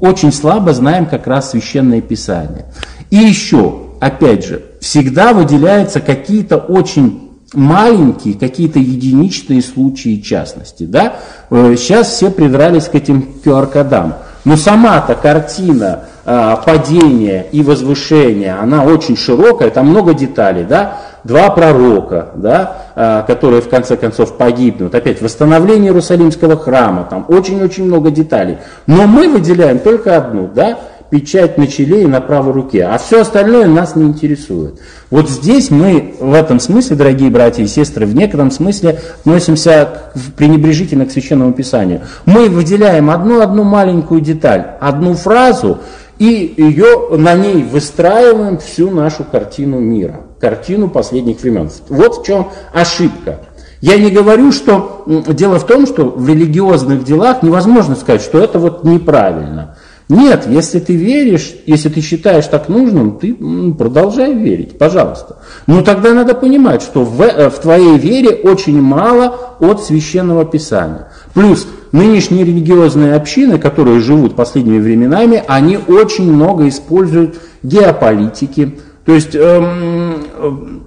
[0.00, 2.66] очень слабо знаем как раз священное писание.
[3.10, 10.84] И еще, опять же, всегда выделяются какие-то очень маленькие, какие-то единичные случаи частности.
[10.84, 11.16] Да?
[11.50, 14.14] Э, сейчас все придрались к этим QR-кодам.
[14.44, 20.64] Но сама-то картина э, падения и возвышения, она очень широкая, там много деталей.
[20.64, 20.98] Да?
[21.24, 24.94] Два пророка, да, а, которые в конце концов погибнут.
[24.94, 28.58] Опять восстановление Иерусалимского храма, там очень-очень много деталей.
[28.86, 30.78] Но мы выделяем только одну, да,
[31.10, 34.78] печать на челе и на правой руке, а все остальное нас не интересует.
[35.10, 39.88] Вот здесь мы в этом смысле, дорогие братья и сестры, в некотором смысле относимся
[40.36, 42.02] пренебрежительно к Священному Писанию.
[42.26, 45.78] Мы выделяем одну-одну маленькую деталь, одну фразу,
[46.18, 51.70] и ее, на ней выстраиваем всю нашу картину мира, картину последних времен.
[51.88, 53.40] Вот в чем ошибка.
[53.80, 58.58] Я не говорю, что дело в том, что в религиозных делах невозможно сказать, что это
[58.58, 59.76] вот неправильно.
[60.08, 63.36] Нет, если ты веришь, если ты считаешь так нужным, ты
[63.74, 65.36] продолжай верить, пожалуйста.
[65.66, 71.08] Но тогда надо понимать, что в, э, в твоей вере очень мало от священного писания.
[71.34, 78.78] Плюс нынешние религиозные общины, которые живут последними временами, они очень много используют геополитики.
[79.08, 80.82] То есть эм,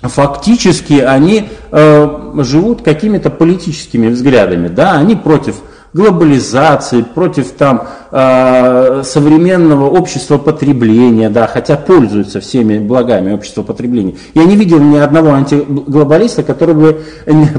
[0.00, 4.68] фактически они э, живут какими-то политическими взглядами.
[4.68, 4.92] Да?
[4.92, 5.56] Они против
[5.92, 14.14] глобализации, против там, э, современного общества потребления, да, хотя пользуются всеми благами общества потребления.
[14.32, 17.50] Я не видел ни одного антиглобалиста, который бы не,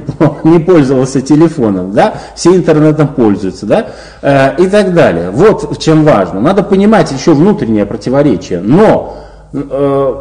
[0.45, 3.85] не пользовался телефоном, да, все интернетом пользуются, да,
[4.23, 5.29] э, и так далее.
[5.29, 6.41] Вот в чем важно.
[6.41, 9.24] Надо понимать еще внутреннее противоречие, но Э,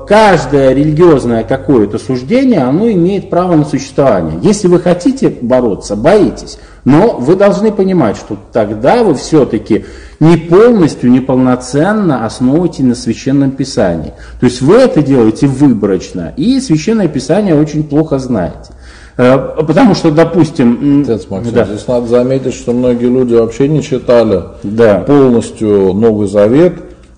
[0.07, 4.39] каждое религиозное какое-то суждение, оно имеет право на существование.
[4.43, 9.87] Если вы хотите бороться, боитесь, но вы должны понимать, что тогда вы все-таки
[10.21, 14.13] не полностью, не полноценно основываете на Священном Писании.
[14.39, 18.73] То есть вы это делаете выборочно, и Священное Писание очень плохо знаете.
[19.17, 21.03] Э, потому что, допустим...
[21.03, 21.65] Отец Максим, да.
[21.65, 25.01] здесь надо заметить, что многие люди вообще не читали да.
[25.01, 26.75] полностью Новый Завет,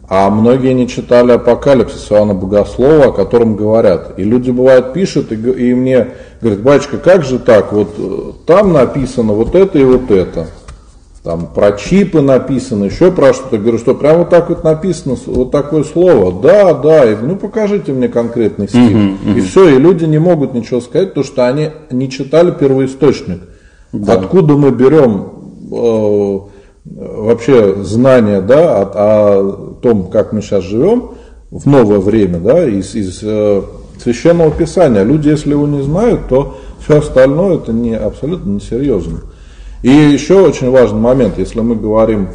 [0.08, 4.18] а многие не читали Апокалипсис Иоанна Богослова, о котором говорят.
[4.18, 6.08] И люди, бывают, пишут и, и мне
[6.40, 10.46] говорят, батюшка, как же так, вот э, там написано вот это и вот это.
[11.24, 13.58] Там про чипы написано, еще про что-то.
[13.58, 16.40] Говорю, что прямо вот так вот написано, вот такое слово.
[16.40, 18.80] Да, да, и, ну покажите мне конкретный стих.
[18.80, 19.38] Uh-huh, uh-huh.
[19.38, 23.40] И все, и люди не могут ничего сказать, потому что они не читали первоисточник.
[23.90, 24.12] Да.
[24.12, 25.32] Откуда мы берем
[25.72, 26.38] э,
[26.84, 31.10] вообще знания да, о, о том, как мы сейчас живем
[31.50, 33.62] в новое время, да, из, из э,
[34.02, 35.04] священного писания.
[35.04, 39.20] Люди, если его не знают, то все остальное это не, абсолютно несерьезно.
[39.82, 42.28] И еще очень важный момент, если мы говорим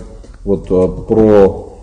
[0.45, 1.80] вот э, про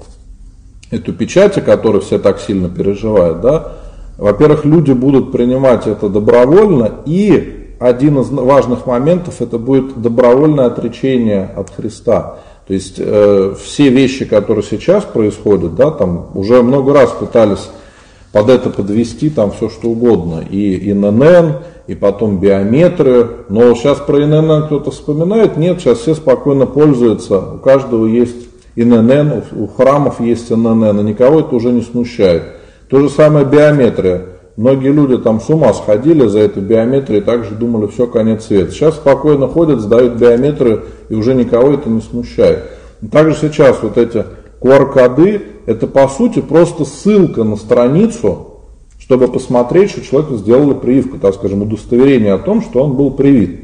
[0.91, 3.73] эту печать, о которой все так сильно переживают, да,
[4.17, 11.51] во-первых, люди будут принимать это добровольно, и один из важных моментов это будет добровольное отречение
[11.55, 12.39] от Христа.
[12.69, 17.71] То есть э, все вещи, которые сейчас происходят, да, там уже много раз пытались
[18.31, 20.45] под это подвести там все что угодно.
[20.49, 21.57] И ИНН,
[21.87, 23.47] и потом биометры.
[23.49, 25.57] Но сейчас про ИНН кто-то вспоминает.
[25.57, 27.39] Нет, сейчас все спокойно пользуются.
[27.39, 32.43] У каждого есть ИНН, у храмов есть ИНН, и никого это уже не смущает.
[32.91, 34.27] То же самое биометрия.
[34.59, 38.73] Многие люди там с ума сходили за эту биометрию также думали, все, конец света.
[38.73, 42.65] Сейчас спокойно ходят, сдают биометрию и уже никого это не смущает.
[43.13, 44.25] Также сейчас вот эти
[44.61, 48.65] QR-коды, это по сути просто ссылка на страницу,
[48.99, 53.61] чтобы посмотреть, что человеку сделали прививку, так скажем, удостоверение о том, что он был привит.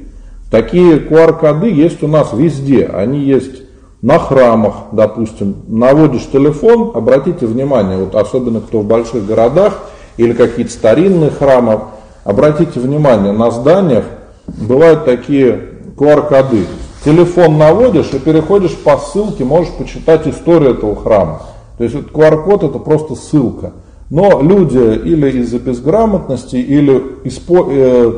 [0.49, 2.87] Такие QR-коды есть у нас везде.
[2.87, 3.63] Они есть
[4.01, 5.57] на храмах, допустим.
[5.67, 11.81] Наводишь телефон, обратите внимание, вот особенно кто в больших городах, или какие-то старинные храмы.
[12.25, 14.05] Обратите внимание, на зданиях
[14.47, 15.61] бывают такие
[15.97, 16.67] QR-коды.
[17.05, 21.43] Телефон наводишь и переходишь по ссылке, можешь почитать историю этого храма.
[21.77, 23.73] То есть QR-код это просто ссылка.
[24.11, 28.13] Но люди или из-за безграмотности, или испо, э,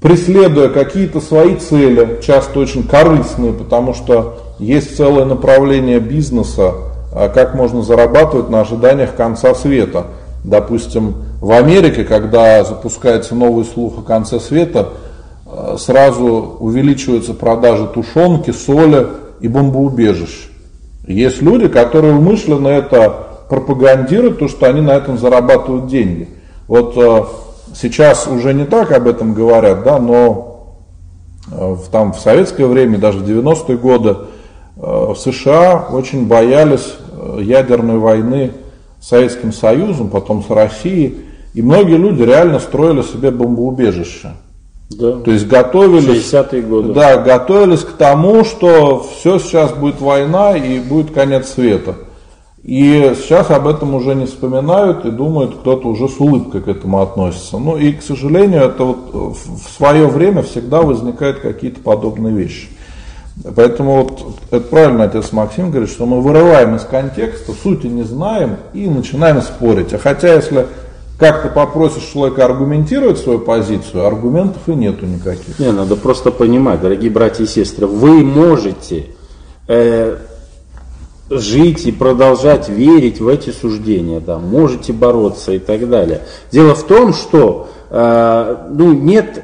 [0.00, 6.72] преследуя какие-то свои цели, часто очень корыстные, потому что есть целое направление бизнеса,
[7.12, 10.06] а как можно зарабатывать на ожиданиях конца света.
[10.46, 14.90] Допустим, в Америке, когда запускается новый слух о конце света,
[15.44, 19.08] э, сразу увеличиваются продажи тушенки, соли
[19.40, 20.48] и бомбоубежищ.
[21.08, 26.28] Есть люди, которые умышленно это пропагандируют, то что они на этом зарабатывают деньги.
[26.68, 27.24] Вот э,
[27.74, 30.76] сейчас уже не так об этом говорят, да, но
[31.50, 34.16] э, в, там, в советское время, даже в 90-е годы,
[34.76, 36.96] в США очень боялись
[37.40, 38.52] ядерной войны
[39.08, 41.18] Советским Союзом, потом с Россией.
[41.54, 44.32] И многие люди реально строили себе бомбоубежище.
[44.90, 45.20] Да.
[45.20, 46.92] То есть готовились, 60-е годы.
[46.92, 51.94] Да, готовились к тому, что все сейчас будет война и будет конец света.
[52.64, 57.00] И сейчас об этом уже не вспоминают и думают, кто-то уже с улыбкой к этому
[57.00, 57.58] относится.
[57.58, 62.68] Ну и, к сожалению, это вот в свое время всегда возникают какие-то подобные вещи.
[63.54, 68.56] Поэтому вот это правильно отец Максим говорит, что мы вырываем из контекста, сути не знаем
[68.72, 69.92] и начинаем спорить.
[69.92, 70.66] А хотя если
[71.18, 75.58] как ты попросишь человека аргументировать свою позицию, аргументов и нету никаких.
[75.58, 79.06] Не, надо просто понимать, дорогие братья и сестры, вы можете
[79.66, 80.18] э,
[81.30, 86.20] жить и продолжать верить в эти суждения, да, можете бороться и так далее.
[86.52, 89.42] Дело в том, что э, ну, нет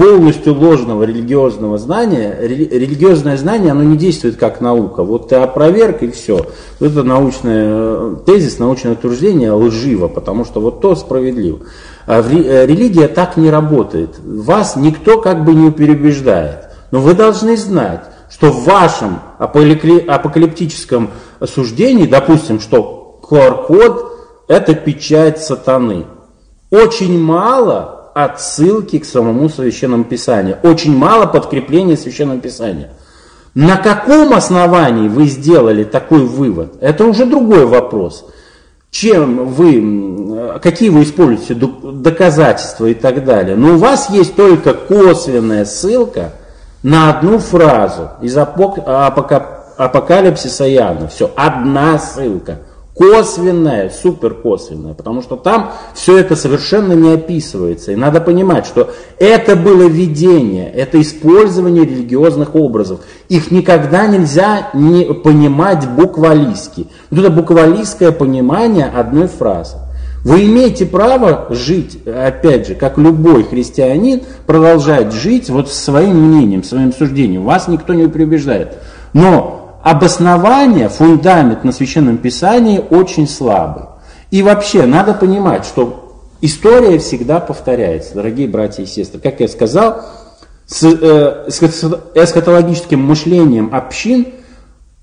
[0.00, 5.02] полностью ложного религиозного знания, религиозное знание, оно не действует как наука.
[5.02, 6.46] Вот ты опроверг и все.
[6.80, 11.58] Это научный э, тезис, научное утверждение лживо, потому что вот то справедливо.
[12.06, 14.18] А э, религия так не работает.
[14.24, 16.70] Вас никто как бы не переубеждает.
[16.92, 21.10] Но вы должны знать, что в вашем апокалиптическом
[21.44, 26.06] суждении, допустим, что QR-код– это печать сатаны.
[26.70, 30.58] Очень мало отсылки к самому Священному Писанию.
[30.62, 32.90] Очень мало подкрепления Священного Писания.
[33.54, 36.76] На каком основании вы сделали такой вывод?
[36.80, 38.24] Это уже другой вопрос.
[38.90, 43.56] Чем вы, какие вы используете доказательства и так далее.
[43.56, 46.32] Но у вас есть только косвенная ссылка
[46.82, 51.08] на одну фразу из апокалипсиса Иоанна.
[51.08, 52.58] Все, одна ссылка–
[53.00, 57.92] косвенное, супер косвенное, потому что там все это совершенно не описывается.
[57.92, 63.00] И надо понимать, что это было видение, это использование религиозных образов.
[63.30, 66.88] Их никогда нельзя не понимать буквалистски.
[67.10, 69.78] Вот это буквалистское понимание одной фразы.
[70.22, 76.92] Вы имеете право жить, опять же, как любой христианин, продолжать жить вот своим мнением, своим
[76.92, 77.44] суждением.
[77.44, 78.76] Вас никто не прибеждает.
[79.14, 83.84] Но обоснование, фундамент на Священном Писании очень слабый.
[84.30, 89.20] И вообще надо понимать, что история всегда повторяется, дорогие братья и сестры.
[89.20, 90.04] Как я сказал,
[90.66, 91.48] с э,
[92.14, 94.28] эсхатологическим мышлением общин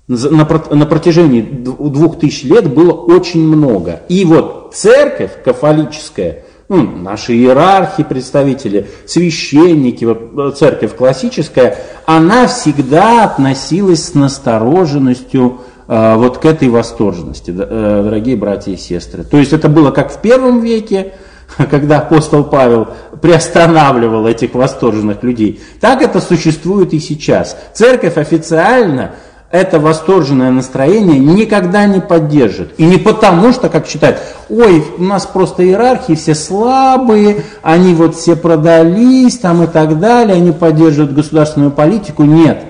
[0.06, 4.00] на, протяжении двух тысяч лет было очень много.
[4.08, 14.06] И вот церковь кафолическая– наши иерархи, представители, священники, вот, э, церковь классическая, она всегда относилась
[14.06, 19.24] с настороженностью э, вот к этой восторженности, э, дорогие братья и сестры.
[19.24, 21.14] То есть это было как в первом веке,
[21.70, 22.88] когда апостол Павел
[23.22, 27.56] приостанавливал этих восторженных людей, так это существует и сейчас.
[27.72, 29.14] Церковь официально
[29.50, 32.74] это восторженное настроение никогда не поддержит.
[32.78, 34.18] И не потому, что, как считают,
[34.50, 40.36] ой, у нас просто иерархии все слабые, они вот все продались там и так далее,
[40.36, 42.24] они поддерживают государственную политику.
[42.24, 42.62] Нет.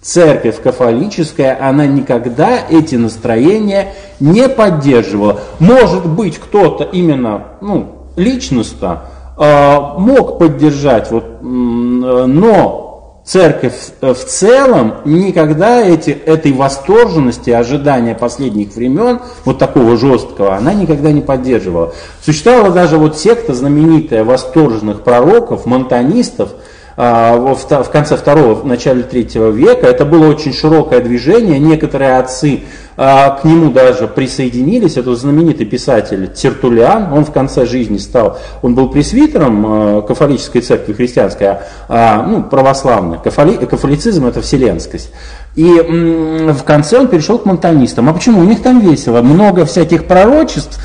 [0.00, 5.40] Церковь кафолическая, она никогда эти настроения не поддерживала.
[5.58, 9.04] Может быть, кто-то именно, ну, личностно
[9.38, 12.83] э, мог поддержать, вот, но
[13.24, 20.74] церковь э, в целом никогда эти, этой восторженности, ожидания последних времен, вот такого жесткого, она
[20.74, 21.94] никогда не поддерживала.
[22.22, 26.50] Существовала даже вот секта знаменитая восторженных пророков, монтанистов,
[26.96, 29.86] в конце второго, в начале третьего века.
[29.86, 31.58] Это было очень широкое движение.
[31.58, 32.60] Некоторые отцы
[32.96, 34.96] а, к нему даже присоединились.
[34.96, 37.12] Это знаменитый писатель Тертулиан.
[37.12, 41.56] Он в конце жизни стал, он был пресвитером а, кафолической церкви христианской,
[41.88, 43.18] ну, православной.
[43.22, 45.10] Кафоли, кафолицизм это вселенскость.
[45.56, 48.08] И в конце он перешел к монтанистам.
[48.08, 48.40] А почему?
[48.40, 49.22] У них там весело.
[49.22, 50.80] Много всяких пророчеств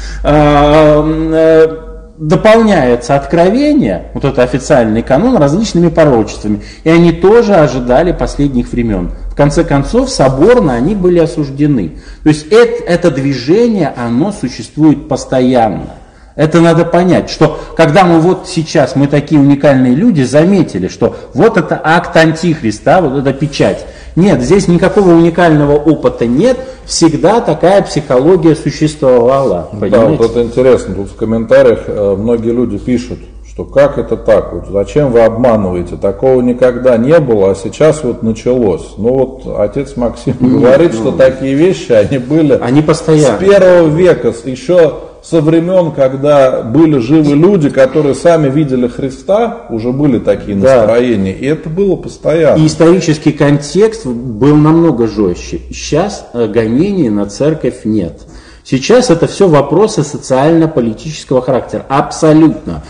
[2.19, 6.61] дополняется откровение, вот это официальный канон, различными пророчествами.
[6.83, 9.11] И они тоже ожидали последних времен.
[9.31, 11.93] В конце концов, соборно они были осуждены.
[12.23, 15.91] То есть это, это движение, оно существует постоянно.
[16.35, 21.57] Это надо понять, что когда мы вот сейчас, мы такие уникальные люди, заметили, что вот
[21.57, 23.85] это акт антихриста, вот эта печать.
[24.15, 29.69] Нет, здесь никакого уникального опыта нет, всегда такая психология существовала.
[29.71, 29.95] Понимаете?
[29.97, 34.53] Да, вот это интересно, тут в комментариях э, многие люди пишут, что как это так,
[34.53, 38.93] вот зачем вы обманываете, такого никогда не было, а сейчас вот началось.
[38.97, 43.37] Ну вот отец Максим говорит, что такие вещи, они были они постоянно.
[43.37, 49.91] с первого века, еще со времен, когда были живы люди, которые сами видели Христа, уже
[49.91, 51.39] были такие настроения, да.
[51.39, 52.61] и это было постоянно.
[52.61, 55.61] И исторический контекст был намного жестче.
[55.69, 58.21] Сейчас э, гонений на церковь нет.
[58.63, 61.85] Сейчас это все вопросы социально-политического характера.
[61.89, 62.83] Абсолютно.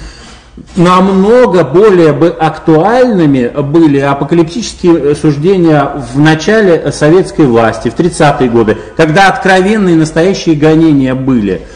[0.76, 9.30] Намного более бы актуальными были апокалиптические суждения в начале советской власти, в 30-е годы, когда
[9.30, 11.62] откровенные настоящие гонения были–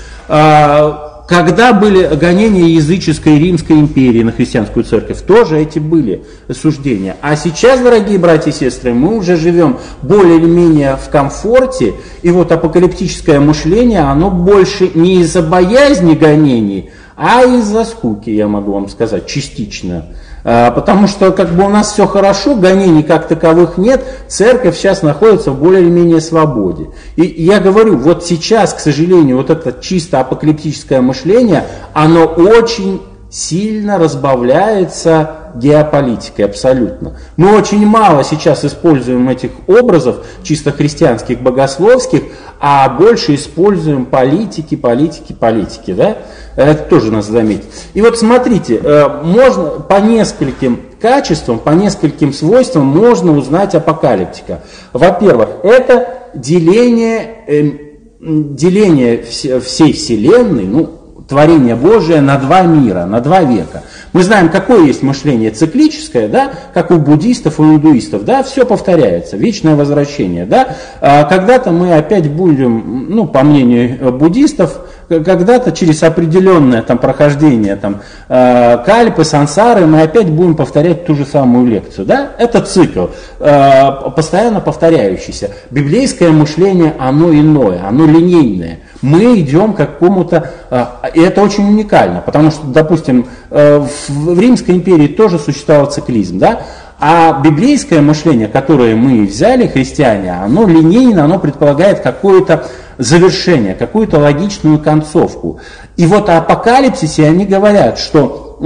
[1.28, 7.16] когда были гонения языческой Римской империи на христианскую церковь, тоже эти были суждения.
[7.22, 12.32] А сейчас, дорогие братья и сестры, мы уже живем более или менее в комфорте, и
[12.32, 18.90] вот апокалиптическое мышление, оно больше не из-за боязни гонений, а из-за скуки, я могу вам
[18.90, 20.08] сказать, частично.
[20.46, 25.02] А, потому что как бы у нас все хорошо, гонений как таковых нет, церковь сейчас
[25.02, 26.90] находится в более или менее свободе.
[27.16, 33.02] И я говорю, вот сейчас, к сожалению, вот это чисто апокалиптическое мышление, оно очень
[33.34, 37.18] сильно разбавляется геополитикой абсолютно.
[37.36, 42.22] Мы очень мало сейчас используем этих образов, чисто христианских, богословских,
[42.60, 45.94] а больше используем политики, политики, политики.
[45.94, 46.18] Да?
[46.56, 47.66] Это тоже надо заметить.
[47.96, 54.62] И вот смотрите, э, можно по нескольким качествам, по нескольким свойствам можно узнать апокалиптика.
[54.94, 57.72] Во-первых, это деление, э,
[58.20, 63.84] деление всей Вселенной, ну, творение Божие на два мира, на два века.
[64.14, 69.38] Мы знаем, какое есть мышление циклическое, да, как у буддистов и индуистов, да, все повторяется,
[69.38, 70.76] вечное возвращение, да.
[71.02, 78.02] А когда-то мы опять будем, ну, по мнению буддистов, когда-то через определенное там прохождение там
[78.30, 82.32] э, кальпы, сансары мы опять будем повторять ту же самую лекцию, да?
[82.38, 83.08] Это цикл,
[83.40, 85.52] э, постоянно повторяющийся.
[85.72, 88.80] Библейское мышление, оно иное, оно линейное.
[89.04, 94.76] Мы идем к какому-то, э, и это очень уникально, потому что, допустим, э, в Римской
[94.76, 96.62] империи тоже существовал циклизм, да?
[97.00, 102.66] А библейское мышление, которое мы взяли, христиане, оно линейно, оно предполагает какое-то
[102.98, 105.60] завершение, какую-то логичную концовку.
[105.98, 108.58] И вот о апокалипсисе они говорят, что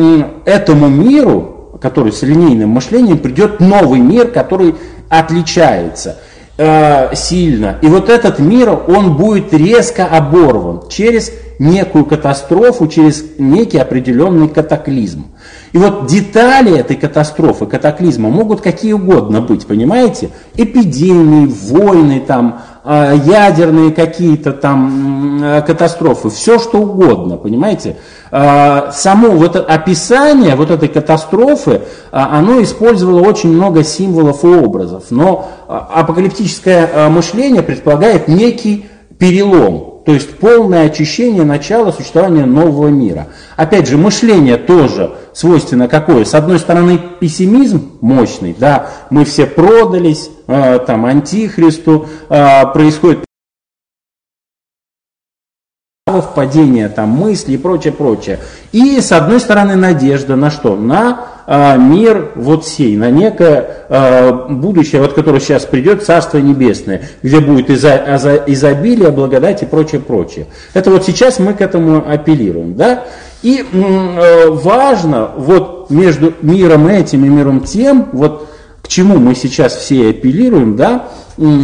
[0.46, 4.76] этому миру, который с линейным мышлением, придет новый мир, который
[5.10, 6.18] отличается
[6.58, 7.78] э, сильно.
[7.82, 15.28] И вот этот мир, он будет резко оборван через некую катастрофу, через некий определенный катаклизм.
[15.74, 20.30] И вот детали этой катастрофы, катаклизма могут какие угодно быть, понимаете?
[20.56, 27.98] Эпидемии, войны, там, ядерные какие-то там катастрофы, все что угодно, понимаете?
[28.32, 31.82] А, само вот описание вот этой катастрофы,
[32.12, 38.88] оно использовало очень много символов и образов, но апокалиптическое мышление предполагает некий
[39.20, 43.28] перелом, то есть полное очищение начала существования нового мира.
[43.58, 46.24] Опять же, мышление тоже свойственно какое?
[46.24, 53.26] С одной стороны, пессимизм мощный, да, мы все продались, э, там, антихристу, э, происходит
[56.06, 58.40] впадение там мысли и прочее, прочее.
[58.72, 60.78] И с одной стороны надежда на что?
[60.78, 67.40] На мир вот сей, на некое а, будущее, вот которое сейчас придет, Царство Небесное, где
[67.40, 70.48] будет изо, изобилие, благодать и прочее, прочее.
[70.74, 73.06] Это вот сейчас мы к этому апеллируем, да?
[73.44, 78.50] И э, важно вот между миром этим и миром тем, вот
[78.88, 81.10] к чему мы сейчас все апеллируем, да,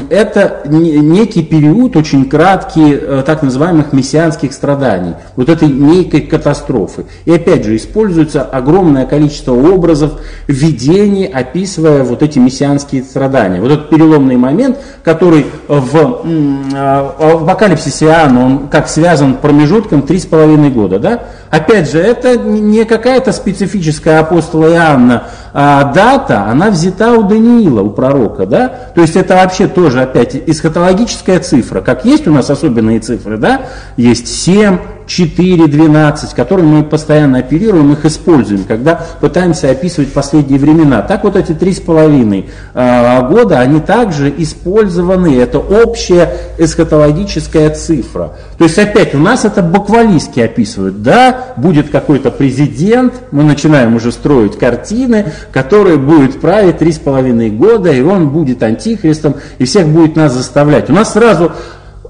[0.10, 7.06] это некий период, очень краткий, э, так называемых мессианских страданий, вот этой некой катастрофы.
[7.24, 13.62] И опять же, используется огромное количество образов, видений, описывая вот эти мессианские страдания.
[13.62, 20.70] Вот этот переломный момент, который в, э, в апокалипсисе Иоанна, он как связан промежутком 3,5
[20.72, 21.24] года, да?
[21.50, 27.92] Опять же, это не какая-то специфическая апостола Иоанна а дата, она взята у Даниила, у
[27.92, 28.68] пророка, да?
[28.96, 31.82] То есть это вообще тоже опять эсхатологическая цифра.
[31.82, 33.62] Как есть у нас особенные цифры, да?
[33.96, 41.02] Есть 7, 4, 12, которыми мы постоянно оперируем, их используем, когда пытаемся описывать последние времена.
[41.02, 48.34] Так вот эти три с половиной а, года, они также использованы, это общая эсхатологическая цифра.
[48.58, 54.12] То есть опять у нас это буквалистки описывают, да, будет какой-то президент, мы начинаем уже
[54.12, 59.88] строить картины, который будет править три с половиной года, и он будет антихристом, и всех
[59.88, 60.90] будет нас заставлять.
[60.90, 61.52] У нас сразу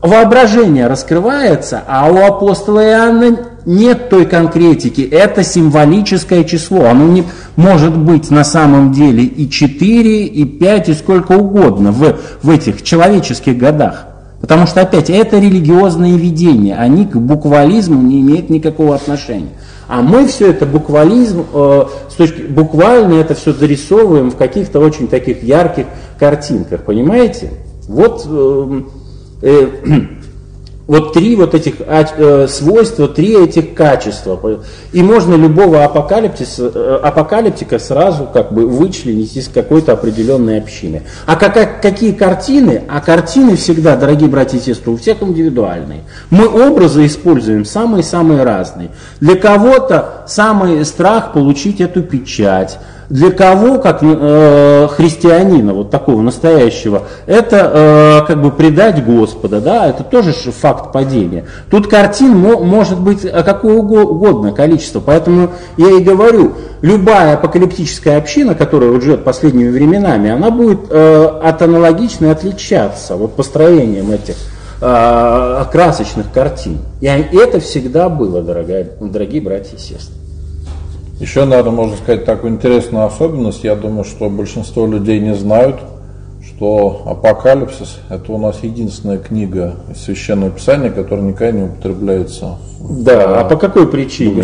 [0.04, 5.02] воображение раскрывается, а у апостола Иоанна нет той конкретики.
[5.02, 6.86] Это символическое число.
[6.86, 7.24] Оно не
[7.56, 12.84] может быть на самом деле и 4, и 5, и сколько угодно в, в этих
[12.84, 14.08] человеческих годах.
[14.42, 19.52] Потому что, опять, это религиозные видения, они к буквализму не имеют никакого отношения.
[19.88, 25.08] А мы все это буквализм, э, с точки, буквально это все зарисовываем в каких-то очень
[25.08, 25.86] таких ярких
[26.20, 27.52] картинках, понимаете?
[27.88, 28.82] Вот э,
[29.44, 29.68] э,
[30.88, 34.40] вот три вот этих э, свойства, три этих качества.
[34.92, 41.04] И можно любого апокалиптиса, э, апокалиптика сразу как бы вычленить из какой-то определенной общины.
[41.26, 42.84] А как, какие картины?
[42.90, 46.02] А картины всегда, дорогие братья и сестры, у всех индивидуальные.
[46.30, 48.90] Мы образы используем самые-самые разные.
[49.20, 52.80] Для кого-то самый страх получить эту печать
[53.10, 59.88] для кого, как э, христианина, вот такого настоящего, это э, как бы предать Господа, да,
[59.88, 61.46] это тоже факт падения.
[61.70, 68.56] Тут картин мо, может быть какое угодно количество, поэтому я и говорю, любая апокалиптическая община,
[68.56, 74.36] которая вот живет последними временами, она будет э, от аналогичной отличаться вот построением этих
[74.82, 76.80] э, красочных картин.
[77.02, 80.23] И это всегда было, дорогие, дорогие братья и сестры.
[81.24, 83.64] Еще, наверное, можно сказать такую интересную особенность.
[83.64, 85.78] Я думаю, что большинство людей не знают,
[86.46, 93.46] что Апокалипсис– это у нас единственная книга Священного Писания, которая никогда не употребляется Да, а
[93.46, 94.44] по какой причине?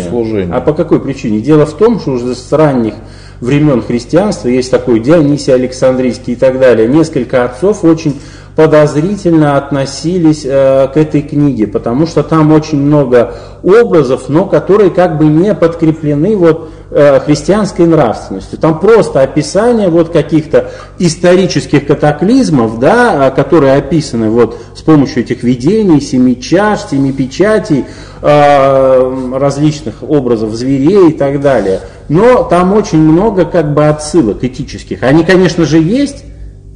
[0.50, 1.42] А по какой причине?
[1.42, 2.94] Дело в том, что уже с ранних
[3.42, 4.48] времен христианства.
[4.48, 6.88] Есть такой Дионисий Александрийский и так далее.
[6.88, 8.18] Несколько отцов очень
[8.60, 13.32] подозрительно относились э, к этой книге, потому что там очень много
[13.62, 18.58] образов, но которые как бы не подкреплены вот э, христианской нравственностью.
[18.58, 26.02] Там просто описание вот каких-то исторических катаклизмов, да, которые описаны вот с помощью этих видений,
[26.02, 27.86] семи чаш, семи печатей,
[28.20, 31.80] э, различных образов зверей и так далее.
[32.10, 35.02] Но там очень много как бы отсылок этических.
[35.02, 36.24] Они, конечно же, есть,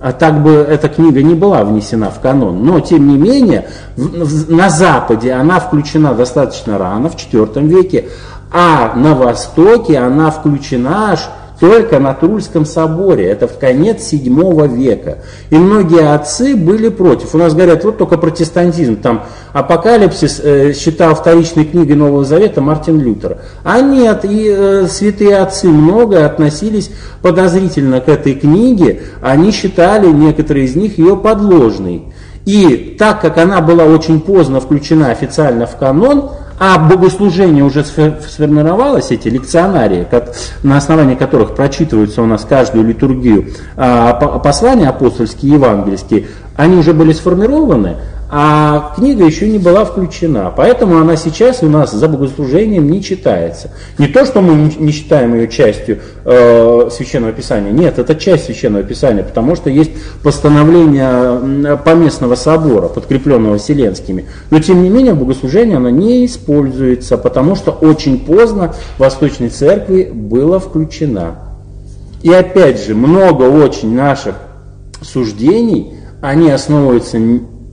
[0.00, 2.64] а так бы эта книга не была внесена в канон.
[2.64, 8.08] Но, тем не менее, на Западе она включена достаточно рано, в IV веке,
[8.52, 11.20] а на Востоке она включена аж
[11.60, 15.18] только на Трульском соборе, это в конец VII века.
[15.50, 17.34] И многие отцы были против.
[17.34, 23.00] У нас говорят, вот только протестантизм, там апокалипсис э, считал вторичной книгой Нового Завета Мартин
[23.00, 23.38] Лютер.
[23.62, 26.90] А нет, и э, святые отцы много относились
[27.22, 32.04] подозрительно к этой книге, они считали, некоторые из них, ее подложной.
[32.44, 39.10] И так как она была очень поздно включена официально в канон, а богослужение уже сформировалось,
[39.10, 40.06] эти лекционарии,
[40.62, 47.12] на основании которых прочитываются у нас каждую литургию а, послания апостольские, евангельские, они уже были
[47.12, 47.96] сформированы,
[48.30, 50.52] а книга еще не была включена.
[50.56, 53.70] Поэтому она сейчас у нас за богослужением не читается.
[53.98, 58.82] Не то, что мы не считаем ее частью э, Священного Писания, нет, это часть Священного
[58.82, 59.90] Писания, потому что есть
[60.22, 64.26] постановление Поместного собора, подкрепленного Вселенскими.
[64.50, 69.48] Но тем не менее в богослужении она не используется, потому что очень поздно в Восточной
[69.50, 71.36] Церкви была включена.
[72.22, 74.36] И опять же, много очень наших
[75.02, 77.18] суждений, они основываются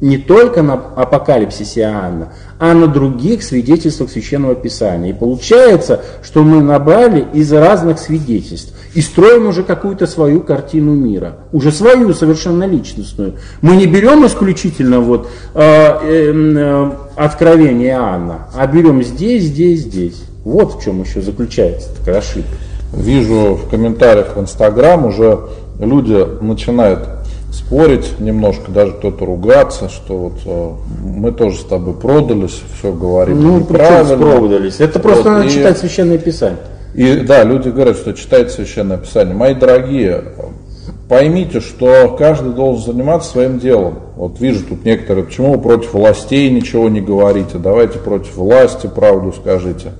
[0.02, 5.12] не только на апокалипсисе Иоанна, а на других свидетельствах Священного Писания.
[5.12, 11.38] И получается, что мы набрали из разных свидетельств и строим уже какую-то свою картину мира,
[11.54, 13.36] уже свою совершенно личностную.
[13.62, 20.24] Мы не берем исключительно вот э, э, э, откровение Иоанна, а берем здесь, здесь, здесь.
[20.44, 22.56] Вот в чем еще заключается такая ошибка.
[22.94, 25.40] Вижу в комментариях в Инстаграм уже
[25.80, 27.21] люди начинают
[27.52, 30.72] спорить немножко, даже кто-то ругаться, что вот э,
[31.04, 34.18] мы тоже с тобой продались, все говорим ну, неправильно.
[34.18, 34.80] продались?
[34.80, 36.60] Это просто вот, надо и, читать Священное Писание.
[36.94, 39.36] И да, люди говорят, что читайте Священное Писание.
[39.36, 40.24] Мои дорогие,
[41.10, 44.00] поймите, что каждый должен заниматься своим делом.
[44.16, 49.34] Вот вижу тут некоторые, почему вы против властей ничего не говорите, давайте против власти правду
[49.34, 49.92] скажите.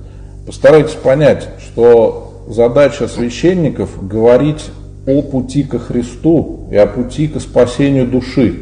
[0.46, 4.70] Постарайтесь понять, что задача священников говорить
[5.06, 8.54] о пути ко Христу и о пути к спасению души.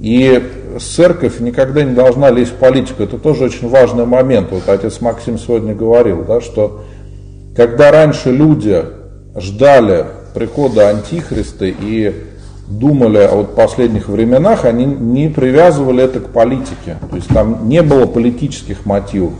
[0.00, 0.42] И
[0.78, 3.02] церковь никогда не должна лезть в политику.
[3.02, 4.48] Это тоже очень важный момент.
[4.50, 6.84] Вот отец Максим сегодня говорил, да, что
[7.54, 8.84] когда раньше люди
[9.36, 12.14] ждали прихода Антихриста и
[12.68, 16.98] думали о вот последних временах, они не привязывали это к политике.
[17.08, 19.34] То есть там не было политических мотивов.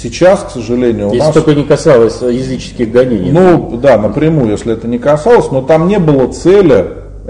[0.00, 1.34] Сейчас, к сожалению, у если нас...
[1.34, 3.32] только не касалось языческих гонений.
[3.32, 6.84] Ну, да, напрямую, если это не касалось, но там не было цели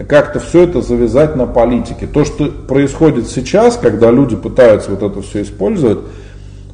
[0.06, 2.06] как-то все это завязать на политике.
[2.06, 6.00] То, что происходит сейчас, когда люди пытаются вот это все использовать,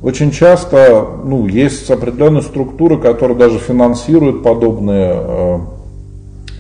[0.03, 5.59] очень часто ну, есть определенные структуры, которые даже финансируют подобные э,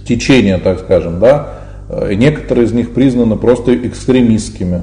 [0.06, 1.54] течения, так скажем, да,
[2.08, 4.82] и некоторые из них признаны просто экстремистскими.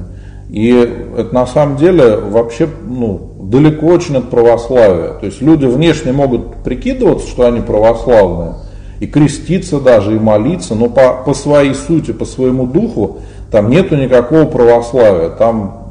[0.52, 0.68] И
[1.16, 5.14] это на самом деле вообще ну, далеко очень от православия.
[5.14, 8.56] То есть люди внешне могут прикидываться, что они православные,
[9.00, 13.96] и креститься даже, и молиться, но по, по своей сути, по своему духу там нету
[13.96, 15.30] никакого православия.
[15.30, 15.86] Там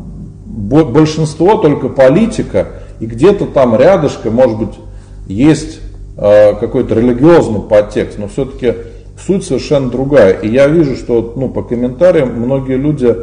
[0.45, 2.67] большинство только политика,
[2.99, 4.79] и где-то там рядышком, может быть,
[5.25, 5.79] есть
[6.17, 8.75] э, какой-то религиозный подтекст, но все-таки
[9.25, 10.33] суть совершенно другая.
[10.33, 13.15] И я вижу, что ну, по комментариям многие люди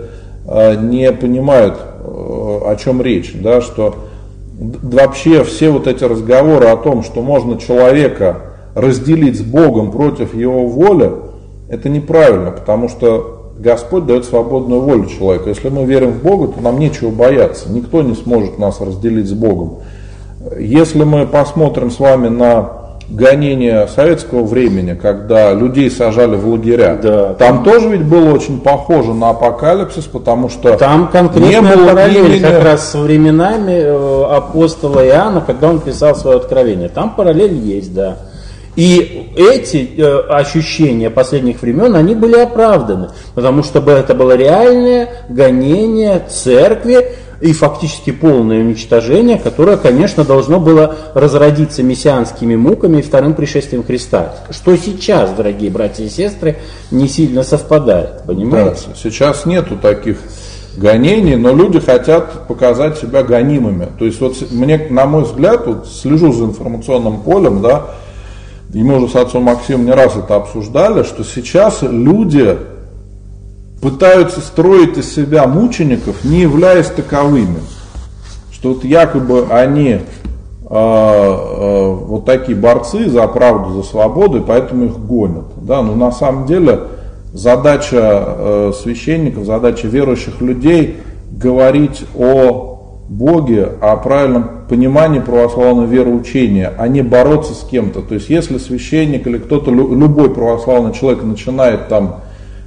[0.80, 3.94] не понимают, э, о чем речь, да, что
[4.58, 8.40] вообще все вот эти разговоры о том, что можно человека
[8.74, 11.12] разделить с Богом против его воли,
[11.68, 15.48] это неправильно, потому что Господь дает свободную волю человеку.
[15.48, 17.70] Если мы верим в Бога, то нам нечего бояться.
[17.70, 19.80] Никто не сможет нас разделить с Богом.
[20.58, 22.77] Если мы посмотрим с вами на
[23.08, 28.60] гонения советского времени, когда людей сажали в лагеря, да, там, там тоже ведь было очень
[28.60, 32.42] похоже на апокалипсис, потому что там конкретно не было параллель имени...
[32.42, 36.88] как раз с временами э, апостола Иоанна, когда он писал свое откровение.
[36.88, 38.18] Там параллель есть, да.
[38.76, 46.22] И эти э, ощущения последних времен, они были оправданы, потому что это было реальное гонение
[46.28, 53.84] церкви и фактически полное уничтожение, которое, конечно, должно было разродиться мессианскими муками и вторым пришествием
[53.84, 54.34] Христа.
[54.50, 56.56] Что сейчас, дорогие братья и сестры,
[56.90, 58.86] не сильно совпадает, понимаете?
[58.88, 60.18] Да, сейчас нету таких
[60.76, 63.88] гонений, но люди хотят показать себя гонимыми.
[63.98, 67.86] То есть вот мне, на мой взгляд, вот слежу за информационным полем, да,
[68.72, 72.58] и мы уже с отцом Максимом не раз это обсуждали, что сейчас люди
[73.80, 77.60] пытаются строить из себя мучеников, не являясь таковыми.
[78.52, 80.00] Что вот якобы они э,
[80.70, 85.46] э, вот такие борцы за правду, за свободу, и поэтому их гонят.
[85.62, 85.82] Да?
[85.82, 86.80] Но на самом деле
[87.32, 90.98] задача э, священников, задача верующих людей
[91.30, 92.68] говорить о
[93.08, 98.02] Боге, о правильном понимании православного вероучения, а не бороться с кем-то.
[98.02, 102.20] То есть если священник или кто-то, любой православный человек начинает там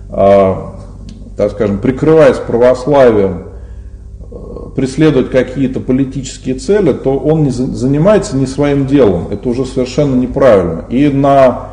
[0.09, 0.55] э,
[1.38, 3.44] так скажем, прикрываясь православием,
[4.32, 4.36] э,
[4.76, 9.28] преследовать какие-то политические цели, то он не занимается не своим делом.
[9.32, 10.86] Это уже совершенно неправильно.
[10.90, 11.70] И на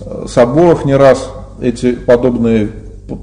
[0.00, 1.30] э, соборах не раз
[1.60, 2.68] эти подобные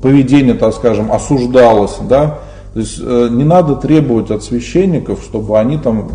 [0.01, 2.39] поведения, так скажем, осуждалось, да,
[2.73, 6.09] то есть э, не надо требовать от священников, чтобы они там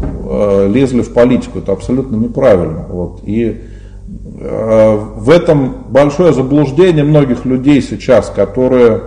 [0.73, 1.59] лезли в политику.
[1.59, 2.87] Это абсолютно неправильно.
[2.89, 3.21] Вот.
[3.25, 3.63] И
[4.39, 9.03] в этом большое заблуждение многих людей сейчас, которые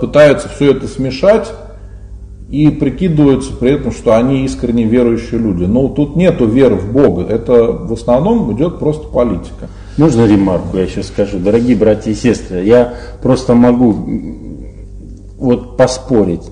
[0.00, 1.52] пытаются все это смешать
[2.48, 5.64] и прикидываются при этом, что они искренне верующие люди.
[5.64, 9.68] Но тут нету веры в Бога, это в основном идет просто политика.
[9.96, 11.38] Можно ремарку я сейчас скажу?
[11.38, 13.94] Дорогие братья и сестры, я просто могу
[15.38, 16.42] вот поспорить,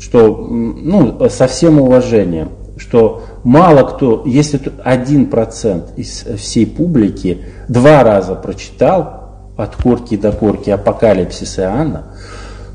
[0.00, 7.38] что, ну, со всем уважением, что мало кто, если один процент из всей публики
[7.68, 12.12] два раза прочитал от корки до корки апокалипсис Иоанна,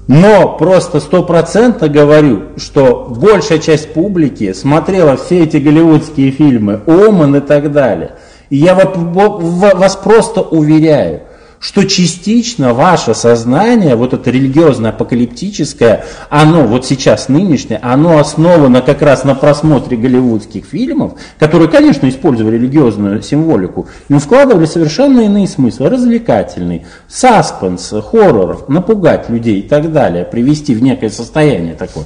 [0.07, 7.39] но просто стопроцентно говорю, что большая часть публики смотрела все эти голливудские фильмы, Оман и
[7.39, 8.15] так далее.
[8.49, 11.21] И я вас просто уверяю,
[11.61, 19.03] что частично ваше сознание, вот это религиозное, апокалиптическое, оно вот сейчас нынешнее, оно основано как
[19.03, 25.89] раз на просмотре голливудских фильмов, которые, конечно, использовали религиозную символику, но вкладывали совершенно иные смыслы,
[25.89, 32.05] развлекательный, саспенс, хоррор, напугать людей и так далее, привести в некое состояние такое.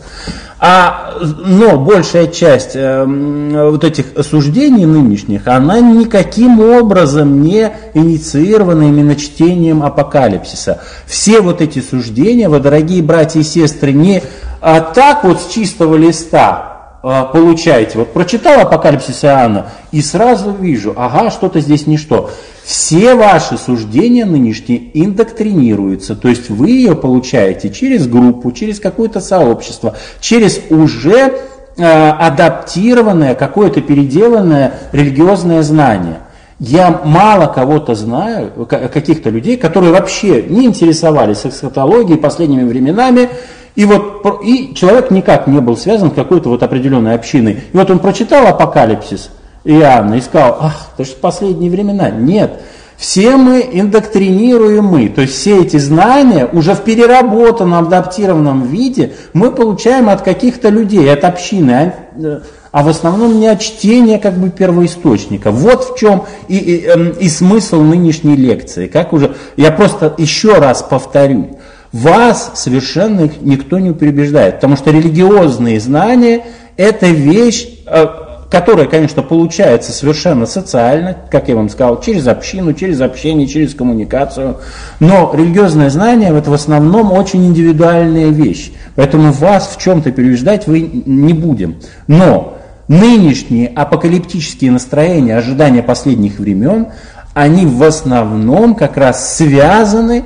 [0.67, 9.15] А, но большая часть э, вот этих суждений нынешних, она никаким образом не инициирована именно
[9.15, 10.81] чтением апокалипсиса.
[11.05, 14.23] Все вот эти суждения, вы, дорогие братья и сестры, не
[14.59, 16.74] а, так вот с чистого листа
[17.05, 17.99] получаете.
[17.99, 22.31] Вот прочитал апокалипсис Иоанна и сразу вижу, ага, что-то здесь не что
[22.63, 29.95] все ваши суждения нынешние индоктринируются, то есть вы ее получаете через группу, через какое-то сообщество,
[30.19, 31.33] через уже
[31.77, 36.21] э, адаптированное, какое-то переделанное религиозное знание.
[36.57, 43.29] Я мало кого-то знаю, каких-то людей, которые вообще не интересовались эсхатологией последними временами,
[43.75, 47.63] и вот и человек никак не был связан с какой-то вот определенной общиной.
[47.73, 49.29] И вот он прочитал апокалипсис,
[49.65, 52.09] Иоанна и сказал, ах, это же последние времена.
[52.09, 52.61] Нет,
[52.97, 60.07] все мы индоктринируемы, то есть все эти знания уже в переработанном, адаптированном виде мы получаем
[60.07, 62.39] от каких-то людей, от общины, а, э,
[62.71, 65.51] а в основном не от чтения как бы первоисточника.
[65.51, 68.87] Вот в чем и, и, эм, и смысл нынешней лекции.
[68.87, 71.54] Как уже, я просто еще раз повторю,
[71.95, 76.45] вас совершенно никто не перебеждает, потому что религиозные знания
[76.77, 78.05] это вещь э,
[78.49, 84.57] которая, конечно, получается совершенно социально, как я вам сказал, через общину, через общение, через коммуникацию.
[84.99, 88.71] Но религиозное знание это в основном очень индивидуальная вещь.
[88.95, 91.77] Поэтому вас в чем-то переубеждать вы не будем.
[92.07, 96.87] Но нынешние апокалиптические настроения, ожидания последних времен,
[97.33, 100.23] они в основном как раз связаны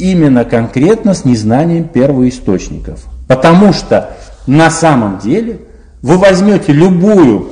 [0.00, 3.04] именно конкретно с незнанием первоисточников.
[3.28, 4.10] Потому что
[4.46, 5.60] на самом деле–
[6.02, 7.46] вы возьмете любую,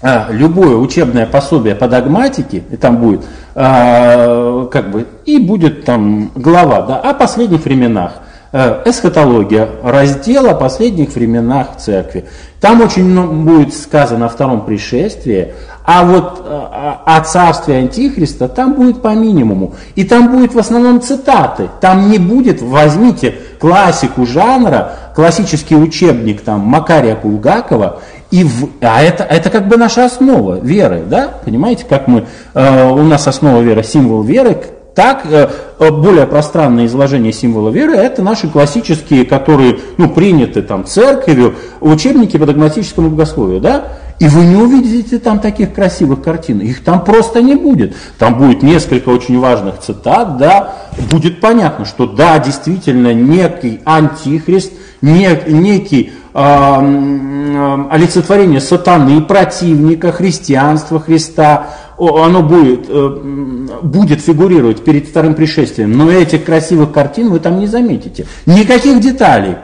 [0.00, 6.30] а, любое учебное пособие по догматике, и там будет, а, как бы, и будет там
[6.34, 8.14] глава да, о последних временах.
[8.50, 12.24] Э, эсхатология, раздел о последних временах церкви.
[12.62, 15.52] Там очень много будет сказано о втором пришествии,
[15.84, 16.60] а вот э,
[17.04, 19.74] о царстве Антихриста там будет по минимуму.
[19.96, 21.68] И там будет в основном цитаты.
[21.82, 29.24] Там не будет, возьмите классику жанра, классический учебник там Макария Булгакова, и в, а это,
[29.24, 32.24] это как бы наша основа веры, да, понимаете, как мы,
[32.54, 34.58] э, у нас основа веры, символ веры,
[34.98, 40.84] Так, э, э, более пространное изложение символа веры– это наши классические, которые ну, приняты там,
[40.84, 43.60] церковью, учебники по догматическому богословию.
[43.60, 43.84] Да?
[44.18, 46.58] И вы не увидите там таких красивых картин.
[46.58, 47.94] Их там просто не будет.
[48.18, 50.74] Там будет несколько очень важных цитат, да,
[51.12, 61.68] будет понятно, что да, действительно, некий антихрист, нек, некий э, олицетворение сатаны, противника христианства, Христа,
[61.98, 67.66] оно будет, э, будет фигурировать перед вторым пришествием, но этих красивых картин вы там не
[67.66, 68.26] заметите.
[68.46, 69.56] Никаких деталей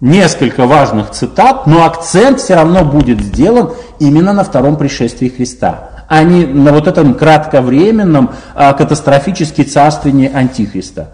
[0.00, 6.22] несколько важных цитат, но акцент все равно будет сделан именно на втором пришествии Христа, а
[6.22, 11.12] не на вот этом кратковременном а, катастрофически царствовании Антихриста.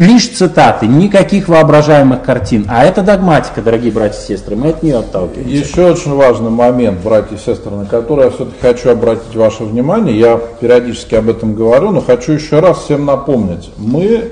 [0.00, 2.64] Лишь цитаты, никаких воображаемых картин.
[2.70, 5.54] А это догматика, дорогие братья и сестры, мы от нее отталкиваемся.
[5.54, 10.18] Еще очень важный момент, братья и сестры, на который я все-таки хочу обратить ваше внимание.
[10.18, 13.70] Я периодически об этом говорю, но хочу еще раз всем напомнить.
[13.76, 14.30] Мы,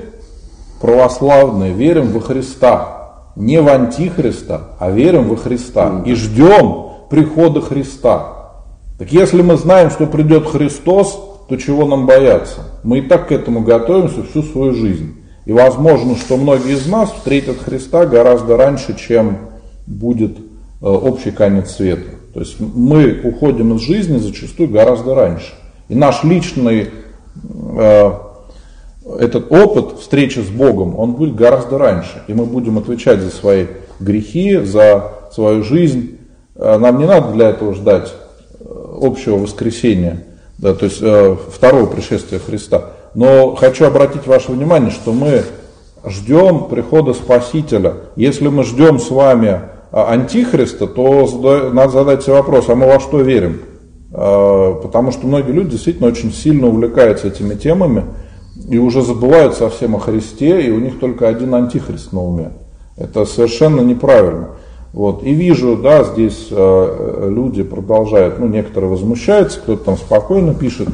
[0.81, 8.55] православные, верим во Христа не в Антихриста, а верим во Христа и ждем прихода Христа.
[8.97, 12.61] Так если мы знаем, что придет Христос, то чего нам бояться?
[12.81, 15.18] Мы и так к этому готовимся всю свою жизнь.
[15.45, 19.37] И возможно, что многие из нас встретят Христа гораздо раньше, чем
[19.87, 20.41] будет э,
[20.85, 22.11] общий конец света.
[22.33, 25.53] То есть мы уходим из жизни зачастую гораздо раньше.
[25.87, 26.89] И наш личный
[27.77, 28.11] э,
[29.17, 32.21] этот опыт встречи с Богом, он будет гораздо раньше.
[32.27, 33.65] И мы будем отвечать за свои
[33.99, 36.17] грехи, за свою жизнь.
[36.55, 38.13] А нам не надо для этого ждать
[38.59, 38.65] э,
[39.01, 40.23] общего воскресения,
[40.57, 42.91] да, то есть э, второго пришествия Христа.
[43.15, 45.43] Но хочу обратить ваше внимание, что мы
[46.05, 47.93] ждем прихода Спасителя.
[48.15, 52.99] Если мы ждем с вами а, Антихриста, то надо задать себе вопрос, а мы во
[52.99, 53.61] что верим?
[54.13, 58.05] А, потому что многие люди действительно очень сильно увлекаются этими темами
[58.69, 62.51] и уже забывают совсем о Христе, и у них только один антихрист на уме.
[62.97, 64.49] Это совершенно неправильно.
[64.93, 65.23] Вот.
[65.23, 70.89] И вижу, да, здесь э, люди продолжают, ну, некоторые возмущаются, кто-то там спокойно пишет.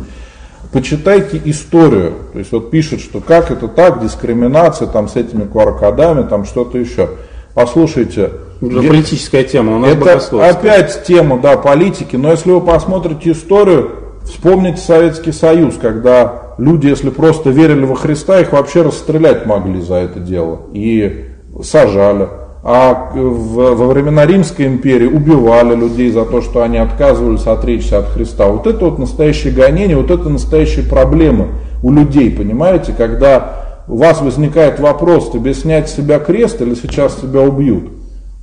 [0.71, 2.13] Почитайте историю.
[2.33, 6.77] То есть вот пишет, что как это так, дискриминация там с этими QR-кодами, там что-то
[6.77, 7.09] еще.
[7.53, 8.31] Послушайте.
[8.61, 8.87] Уже где...
[8.89, 12.15] политическая тема, у нас Это опять тема, да, политики.
[12.15, 13.91] Но если вы посмотрите историю,
[14.25, 19.95] вспомните Советский Союз, когда люди, если просто верили во Христа, их вообще расстрелять могли за
[19.95, 20.61] это дело.
[20.73, 21.25] И
[21.63, 22.27] сажали.
[22.67, 28.47] А во времена Римской империи убивали людей за то, что они отказывались отречься от Христа.
[28.47, 31.49] Вот это вот настоящее гонение, вот это настоящие проблемы
[31.83, 37.13] у людей, понимаете, когда у вас возникает вопрос, тебе снять с себя крест или сейчас
[37.13, 37.83] тебя убьют.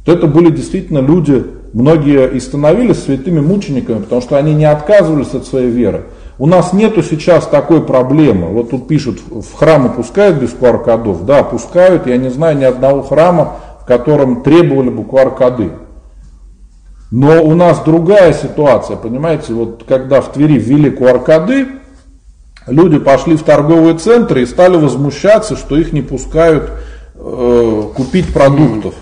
[0.04, 5.34] То это были действительно люди, многие и становились святыми мучениками, потому что они не отказывались
[5.34, 6.04] от своей веры.
[6.38, 8.48] У нас нету сейчас такой проблемы.
[8.48, 11.26] Вот тут пишут, в храмы пускают без QR-кодов.
[11.26, 12.06] Да, пускают.
[12.06, 15.72] Я не знаю ни одного храма, в котором требовали бы QR-коды.
[17.10, 21.66] Но у нас другая ситуация, понимаете, вот когда в Твери ввели QR-коды,
[22.68, 26.70] люди пошли в торговые центры и стали возмущаться, что их не пускают
[27.16, 28.94] э, купить продуктов.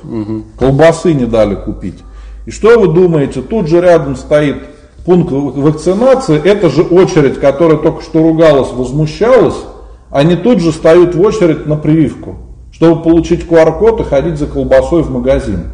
[0.58, 1.98] Колбасы не дали купить.
[2.46, 4.56] И что вы думаете, тут же рядом стоит
[5.04, 9.56] пункт вакцинации, это же очередь, которая только что ругалась, возмущалась,
[10.10, 12.36] они тут же встают в очередь на прививку,
[12.80, 15.64] чтобы получить QR-код и ходить за колбасой в магазин.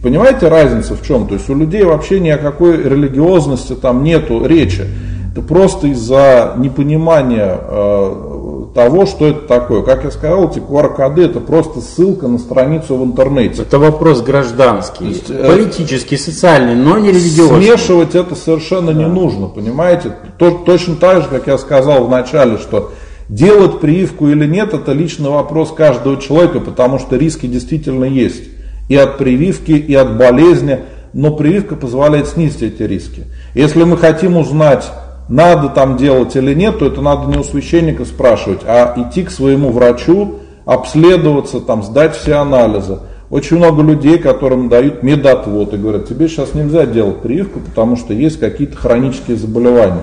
[0.00, 1.26] Понимаете разницу в чем?
[1.26, 4.84] То есть у людей вообще ни о какой религиозности там нету речи.
[5.32, 9.82] Это просто из-за непонимания э, того, что это такое.
[9.82, 13.62] Как я сказал, эти QR-коды это просто ссылка на страницу в интернете.
[13.62, 17.66] Это вопрос гражданский, есть, э, политический, социальный, но не религиозный.
[17.66, 19.02] Смешивать это совершенно да.
[19.02, 20.12] не нужно, понимаете?
[20.38, 22.92] То, точно так же, как я сказал в начале, что
[23.28, 28.44] делать прививку или нет, это личный вопрос каждого человека, потому что риски действительно есть.
[28.88, 30.80] И от прививки, и от болезни,
[31.12, 33.24] но прививка позволяет снизить эти риски.
[33.54, 34.84] Если мы хотим узнать
[35.28, 39.30] надо там делать или нет, то это надо не у священника спрашивать, а идти к
[39.30, 42.98] своему врачу, обследоваться, там, сдать все анализы.
[43.28, 48.12] Очень много людей, которым дают медотвод и говорят, тебе сейчас нельзя делать прививку, потому что
[48.14, 50.02] есть какие-то хронические заболевания.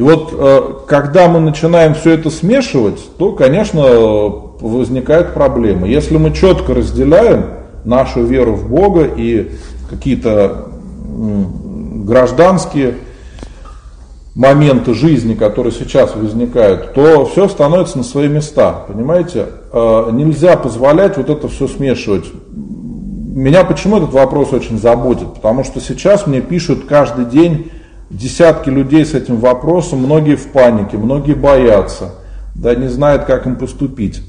[0.00, 5.88] И вот э, когда мы начинаем все это смешивать, то, конечно, возникают проблемы.
[5.88, 7.44] Если мы четко разделяем
[7.84, 9.50] нашу веру в Бога и
[9.90, 10.68] какие-то
[12.06, 12.94] гражданские
[14.34, 18.86] моменты жизни, которые сейчас возникают, то все становится на свои места.
[18.88, 19.48] Понимаете?
[19.70, 22.24] Э, нельзя позволять вот это все смешивать.
[22.54, 25.34] Меня почему этот вопрос очень заботит?
[25.34, 27.70] Потому что сейчас мне пишут каждый день
[28.10, 32.14] десятки людей с этим вопросом, многие в панике, многие боятся.
[32.54, 34.22] да, не знает, как им поступить.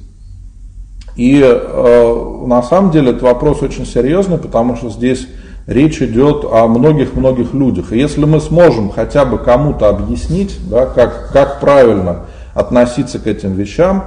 [1.16, 5.28] И э, на самом деле этот вопрос очень серьезный, потому что здесь
[5.68, 7.92] речь идет о многих-многих людях.
[7.92, 13.54] И если мы сможем хотя бы кому-то объяснить, да, как, как правильно относиться к этим
[13.54, 14.06] вещам,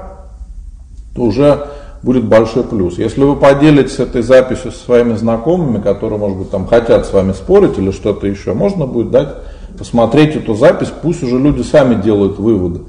[1.15, 1.67] то уже
[2.03, 2.99] будет большой плюс.
[2.99, 7.33] Если вы поделитесь этой записью со своими знакомыми, которые, может быть, там хотят с вами
[7.33, 9.29] спорить или что-то еще, можно будет дать
[9.79, 12.83] посмотреть эту запись, пусть уже люди сами делают выводы.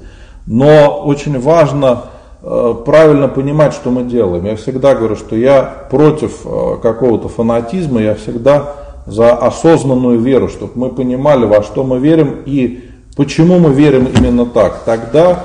[0.46, 2.04] Но очень важно
[2.42, 4.44] э, правильно понимать, что мы делаем.
[4.44, 8.74] Я всегда говорю, что я против э, какого-то фанатизма, я всегда
[9.06, 12.84] за осознанную веру, чтобы мы понимали, во что мы верим и
[13.16, 14.82] почему мы верим именно так.
[14.84, 15.44] Тогда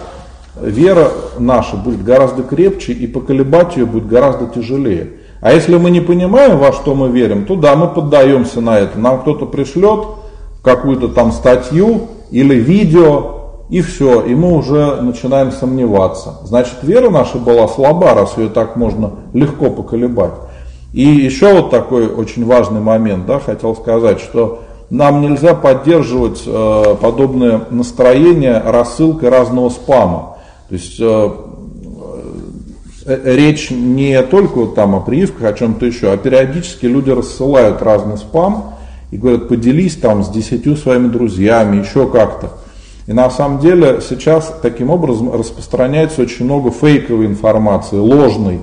[0.59, 5.11] вера наша будет гораздо крепче и поколебать ее будет гораздо тяжелее.
[5.41, 8.99] А если мы не понимаем, во что мы верим, то да, мы поддаемся на это.
[8.99, 10.01] Нам кто-то пришлет
[10.61, 16.35] какую-то там статью или видео, и все, и мы уже начинаем сомневаться.
[16.43, 20.33] Значит, вера наша была слаба, раз ее так можно легко поколебать.
[20.93, 26.95] И еще вот такой очень важный момент, да, хотел сказать, что нам нельзя поддерживать э,
[27.01, 30.35] подобное настроение рассылкой разного спама.
[30.67, 31.29] То есть э,
[33.05, 38.17] э, речь не только там о прививках, о чем-то еще, а периодически люди рассылают разный
[38.17, 38.75] спам
[39.11, 42.51] и говорят, поделись там с десятью своими друзьями, еще как-то.
[43.07, 48.59] И на самом деле сейчас таким образом распространяется очень много фейковой информации, ложной,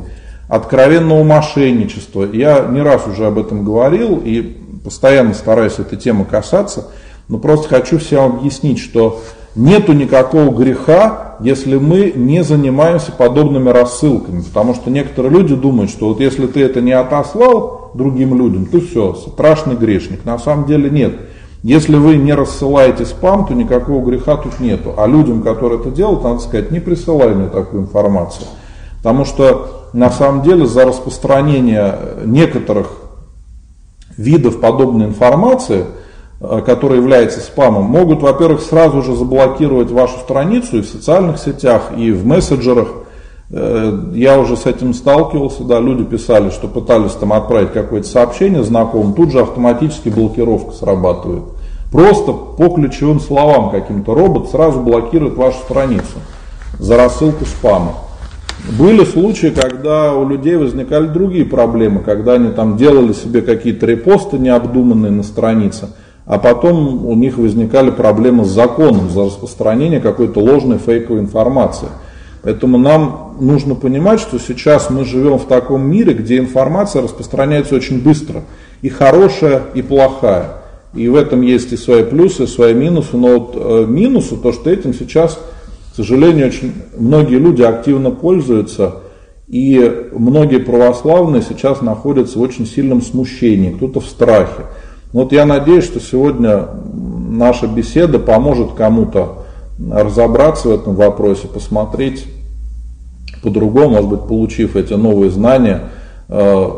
[0.48, 2.26] откровенного мошенничества.
[2.32, 6.86] Я не раз уже об этом говорил и постоянно стараюсь этой темы касаться,
[7.28, 9.20] но просто хочу всем объяснить, что
[9.54, 14.40] нету никакого греха, если мы не занимаемся подобными рассылками.
[14.40, 18.80] Потому что некоторые люди думают, что вот если ты это не отослал другим людям, то
[18.80, 20.24] все, страшный грешник.
[20.24, 21.14] На самом деле нет.
[21.62, 24.94] Если вы не рассылаете спам, то никакого греха тут нету.
[24.96, 28.46] А людям, которые это делают, надо сказать, не присылай мне такую информацию.
[28.98, 32.88] Потому что на самом деле за распространение некоторых
[34.16, 35.84] видов подобной информации–
[36.40, 41.90] Э, который является спамом, могут, во-первых, сразу же заблокировать вашу страницу и в социальных сетях,
[41.96, 42.88] и в мессенджерах.
[43.50, 48.62] Э, я уже с этим сталкивался, да, люди писали, что пытались там отправить какое-то сообщение
[48.62, 51.44] знакомым, тут же автоматически блокировка срабатывает.
[51.90, 56.18] Просто по ключевым словам каким-то робот сразу блокирует вашу страницу
[56.78, 57.94] за рассылку спама.
[58.78, 64.38] Были случаи, когда у людей возникали другие проблемы, когда они там делали себе какие-то репосты
[64.38, 65.90] необдуманные на странице–
[66.28, 71.88] а потом у них возникали проблемы с законом за распространение какой-то ложной фейковой информации.
[72.42, 78.00] Поэтому нам нужно понимать, что сейчас мы живем в таком мире, где информация распространяется очень
[78.00, 78.42] быстро.
[78.82, 80.58] И хорошая, и плохая.
[80.94, 83.16] И в этом есть и свои плюсы, и свои минусы.
[83.16, 85.38] Но вот э, минусы, то, что этим сейчас,
[85.92, 88.96] к сожалению, очень многие люди активно пользуются.
[89.48, 94.66] И многие православные сейчас находятся в очень сильном смущении, кто-то в страхе.
[95.12, 96.66] Вот я надеюсь, что сегодня
[97.30, 99.46] наша беседа поможет кому-то
[99.78, 102.26] разобраться в этом вопросе, посмотреть
[103.42, 105.90] по-другому, может быть, получив эти новые знания,
[106.28, 106.70] э,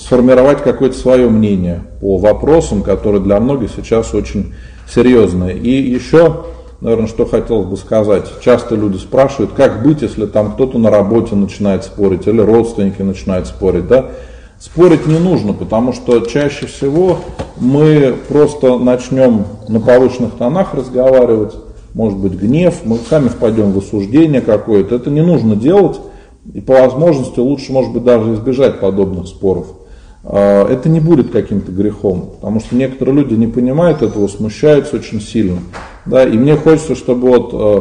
[0.00, 4.54] сформировать какое-то свое мнение по вопросам, которые для многих сейчас очень
[4.88, 5.56] серьезные.
[5.56, 6.44] И еще,
[6.80, 8.26] наверное, что хотелось бы сказать.
[8.40, 13.48] Часто люди спрашивают, как быть, если там кто-то на работе начинает спорить или родственники начинают
[13.48, 14.06] спорить, да?
[14.60, 17.18] Спорить не нужно, потому что чаще всего
[17.56, 21.54] мы просто начнем на повышенных тонах разговаривать,
[21.94, 24.94] может быть гнев, мы сами впадем в осуждение какое-то.
[24.94, 26.00] Это не нужно делать,
[26.52, 29.66] и по возможности лучше, может быть, даже избежать подобных споров.
[30.24, 35.20] А, это не будет каким-то грехом, потому что некоторые люди не понимают этого, смущаются очень
[35.20, 35.58] сильно.
[36.06, 37.80] Да, и мне хочется, чтобы вот э,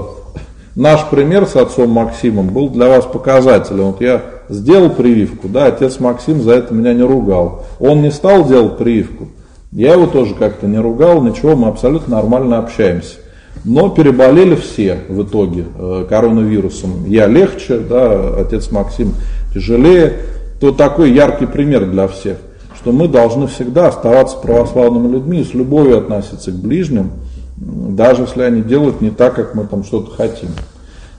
[0.76, 3.86] наш пример с отцом Максимом был для вас показателем.
[3.86, 7.66] Вот я сделал прививку, да, отец Максим за это меня не ругал.
[7.80, 9.28] Он не стал делать прививку,
[9.72, 13.16] я его тоже как-то не ругал, ничего, мы абсолютно нормально общаемся.
[13.64, 17.06] Но переболели все в итоге э, коронавирусом.
[17.06, 19.14] Я легче, да, отец Максим
[19.54, 20.14] тяжелее.
[20.60, 22.38] То такой яркий пример для всех,
[22.76, 27.12] что мы должны всегда оставаться православными людьми и с любовью относиться к ближним,
[27.58, 30.50] даже если они делают не так, как мы там что-то хотим.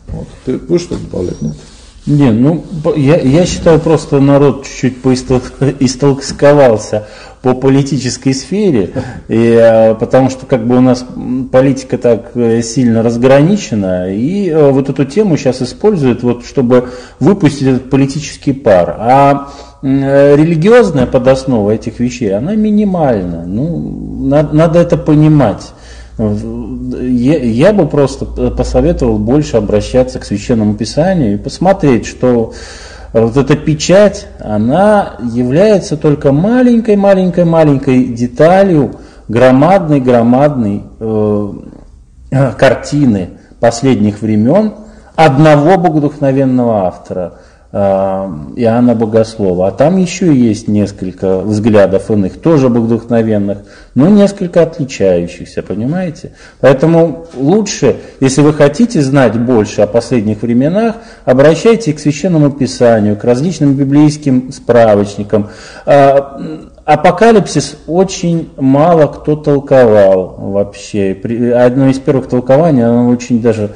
[0.09, 0.27] Вот.
[0.45, 1.41] Ты будешь что-то добавлять?
[1.41, 1.55] Нет?
[2.09, 2.65] Не, ну
[2.97, 7.07] я, я считаю, просто народ чуть-чуть поистолковался
[7.43, 8.91] по политической сфере,
[9.29, 11.05] и, э, потому что как бы у нас
[11.53, 16.89] политика так э, сильно разграничена, и э, вот эту тему сейчас используют, вот, чтобы
[17.21, 18.97] выпустить этот политический пар.
[18.99, 19.49] А
[19.81, 23.45] религиозная подоснова этих вещей, она минимальна.
[23.47, 25.73] Ну, надо, надо это понимать.
[26.19, 32.55] Я, я бы просто посоветовал больше обращаться к священному писанию и посмотреть, что
[33.13, 38.97] вот эта печать, она является только маленькой-маленькой-маленькой деталью
[39.29, 41.53] громадной-громадной э,
[42.59, 43.31] картины
[43.61, 44.75] последних времен
[45.17, 47.35] одного богодухновенного автора–
[47.71, 49.69] Иоанна Богослова.
[49.69, 53.59] А там еще есть несколько взглядов иных, тоже вдохновенных,
[53.95, 56.33] но несколько отличающихся, понимаете?
[56.61, 60.97] Поэтому лучше, если вы хотите знать больше о последних временах,
[61.27, 65.51] обращайтесь к Священному Писанию, к различным библейским справочникам.
[65.85, 66.21] Э,
[66.87, 71.15] апокалипсис очень мало кто толковал вообще.
[71.55, 73.73] Одно из первых толкований, оно очень даже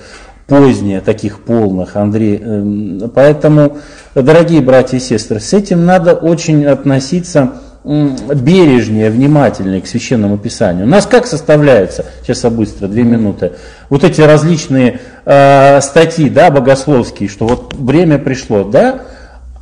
[0.52, 2.36] позднее, таких полных, Андрей.
[2.36, 3.78] Эм, поэтому,
[4.14, 7.54] дорогие братья и сестры, с этим надо очень относиться
[7.84, 10.84] бережнее, внимательнее к священному писанию.
[10.84, 13.52] У нас как составляется, сейчас я быстро, две минуты,
[13.88, 19.00] вот эти различные э, статьи, да, богословские, что вот время пришло, да,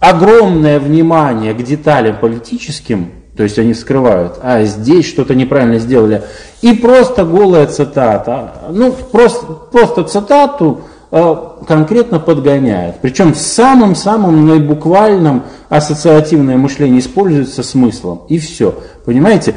[0.01, 6.23] огромное внимание к деталям политическим, то есть они скрывают, а здесь что-то неправильно сделали.
[6.63, 11.35] И просто голая цитата, ну просто, просто цитату э,
[11.67, 12.97] конкретно подгоняют.
[13.01, 18.23] Причем в самом-самом наибуквальном ассоциативное мышление используется смыслом.
[18.29, 18.75] И все.
[19.05, 19.55] Понимаете?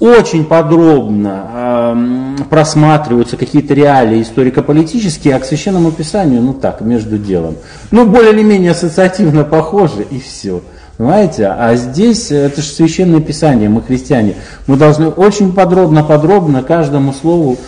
[0.00, 7.56] Очень подробно э, просматриваются какие-то реалии историко-политические, а к священному писанию, ну так, между делом.
[7.92, 10.62] Ну, более или менее ассоциативно похоже, и все.
[10.96, 11.48] Понимаете?
[11.48, 14.36] А здесь это же священное писание, мы христиане.
[14.66, 17.58] Мы должны очень подробно-подробно каждому слову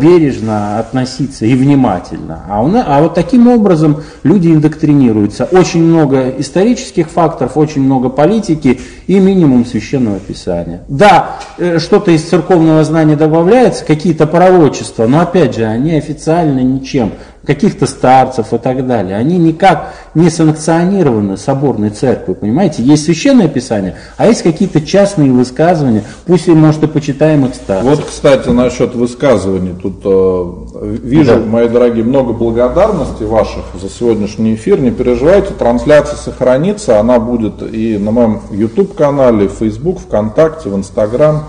[0.00, 2.44] бережно относиться и внимательно.
[2.48, 5.44] А, нас, а вот таким образом люди индоктринируются.
[5.50, 10.82] Очень много исторических факторов, очень много политики и минимум священного писания.
[10.86, 17.12] Да, э, что-то из церковного знания добавляется, какие-то пророчества, но опять же, они официально ничем
[17.48, 19.16] каких-то старцев и так далее.
[19.16, 22.82] Они никак не санкционированы соборной церковью, понимаете?
[22.82, 27.88] Есть священное писание, а есть какие-то частные высказывания, пусть и, может, и почитаемых старцев.
[27.88, 29.47] Вот, кстати, насчет высказываний.
[29.80, 31.40] Тут э, вижу, да.
[31.40, 34.80] мои дорогие, много благодарности ваших за сегодняшний эфир.
[34.80, 41.44] Не переживайте, трансляция сохранится, она будет и на моем YouTube-канале, в Facebook, ВКонтакте, в Instagram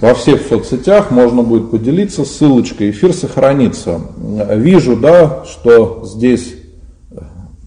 [0.00, 4.00] во всех соцсетях можно будет поделиться ссылочкой, эфир сохранится.
[4.16, 6.54] Вижу, да, что здесь,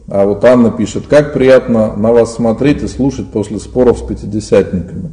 [0.08, 5.12] а вот Анна пишет, как приятно на вас смотреть и слушать после споров с пятидесятниками.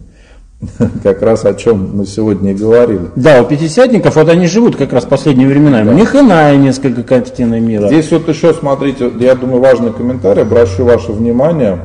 [1.02, 3.10] Как раз о чем мы сегодня и говорили.
[3.16, 5.82] Да, у пятидесятников, вот они живут как раз в последние времена.
[5.82, 5.90] Да.
[5.90, 7.88] У них иная несколько картина мира.
[7.88, 11.78] Здесь вот еще, смотрите, я думаю, важный комментарий, обращу ваше внимание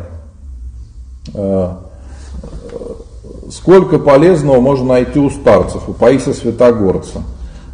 [1.34, 1.70] э,
[3.50, 7.22] сколько полезного можно найти у старцев, у Паисия Святогорца.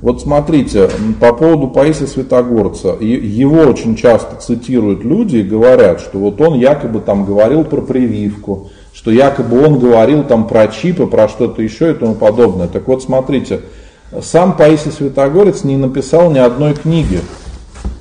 [0.01, 6.41] Вот смотрите, по поводу Паисия Святогорца, его очень часто цитируют люди и говорят, что вот
[6.41, 11.61] он якобы там говорил про прививку, что якобы он говорил там про чипы, про что-то
[11.61, 12.67] еще и тому подобное.
[12.67, 13.61] Так вот, смотрите,
[14.21, 17.21] сам Паисий Святогорец не написал ни одной книги.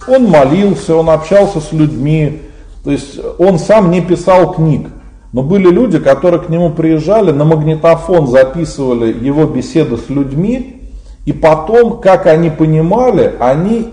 [0.09, 2.43] Он молился, он общался с людьми,
[2.83, 4.89] то есть он сам не писал книг.
[5.33, 10.91] Но были люди, которые к нему приезжали, на магнитофон записывали его беседы с людьми,
[11.25, 13.93] и потом, как они понимали, они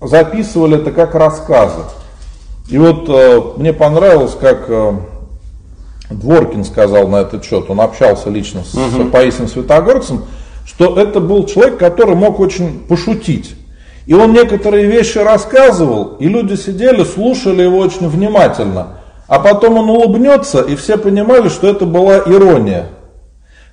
[0.00, 1.82] записывали это как рассказы.
[2.68, 4.92] И вот э, мне понравилось, как э,
[6.18, 9.06] Дворкин сказал на этот счет, он общался лично с, угу.
[9.10, 10.24] Паисием Святогорцем,
[10.66, 13.54] что это был человек, который мог очень пошутить.
[14.06, 18.98] И он некоторые вещи рассказывал, и люди сидели, слушали его очень внимательно.
[19.26, 22.88] А потом он улыбнется, и все понимали, что это была ирония.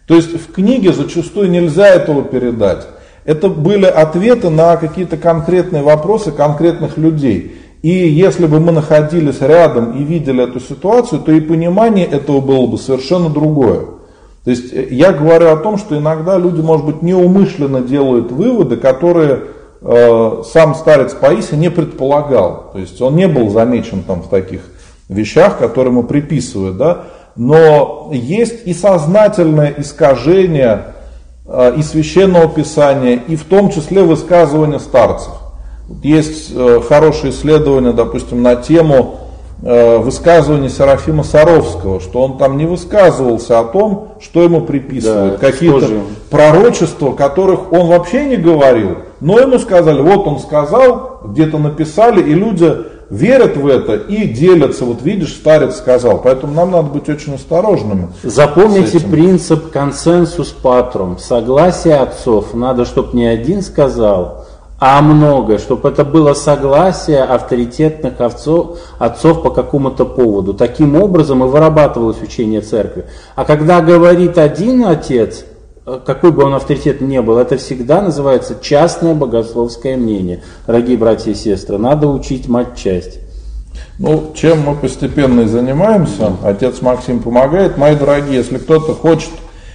[0.08, 2.88] То есть в книге зачастую нельзя этого передать.
[3.26, 7.61] Это были ответы на какие-то конкретные вопросы конкретных людей.
[7.82, 12.68] И если бы мы находились рядом и видели эту ситуацию, то и понимание этого было
[12.68, 13.86] бы совершенно другое.
[14.44, 18.78] То есть э, я говорю о том, что иногда люди, может быть, неумышленно делают выводы,
[18.78, 19.42] которые
[19.82, 22.70] э, сам старец Паисий не предполагал.
[22.74, 24.62] То есть он не был замечен там в таких
[25.10, 27.06] вещах, которые ему приписывают, да,
[27.36, 30.94] но есть и сознательное искажение
[31.46, 35.41] э, и священного писания, и в том числе высказывания старцев.
[36.04, 39.20] Есть э, хорошее исследование, допустим, на тему
[39.62, 45.52] э, высказывания Серафима Саровского, что он там не высказывался о том, что ему приписывают, да,
[45.52, 45.88] какие-то
[46.30, 52.34] пророчества, которых он вообще не говорил, но ему сказали, вот он сказал, где-то написали, и
[52.34, 52.74] люди
[53.12, 54.86] верят в это и делятся.
[54.86, 56.20] Вот видишь, старец сказал.
[56.24, 58.08] Поэтому нам надо быть очень осторожными.
[58.24, 61.20] Запомните принцип консенсус патрум.
[61.20, 62.54] Согласие отцов.
[62.54, 64.46] Надо, чтобы не один сказал,
[64.84, 70.56] а много, чтобы это было согласие авторитетных отцов, отцов по какому-то поводу.
[70.56, 73.06] Таким образом и вырабатывалось учение церкви.
[73.36, 75.46] А когда говорит один отец,
[75.86, 80.42] э, какой бы он авторитет ни был, это всегда называется частное богословское мнение.
[80.66, 83.20] Дорогие братья и сестры, надо учить мать часть.
[84.00, 87.78] Ну, чем мы постепенно и занимаемся, отец Максим помогает.
[87.78, 89.30] Мои дорогие, если кто-то хочет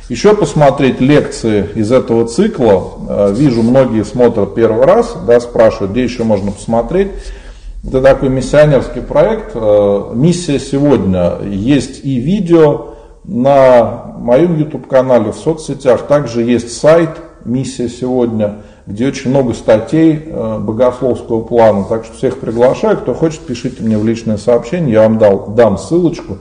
[0.09, 6.05] еще посмотреть лекции из этого цикла, э, вижу, многие смотрят первый раз, да, спрашивают, где
[6.05, 7.09] еще можно посмотреть.
[7.85, 9.53] Это такой миссионерский проект.
[9.55, 11.39] Э, Миссия сегодня.
[11.45, 16.07] Есть и видео на моем YouTube-канале, в соцсетях.
[16.07, 17.11] Также есть сайт
[17.45, 21.85] «Миссия сегодня», где очень много статей э, богословского плана.
[21.89, 22.97] Так что всех приглашаю.
[22.99, 26.39] Кто хочет, пишите мне в личное сообщение, я вам дал, дам ссылочку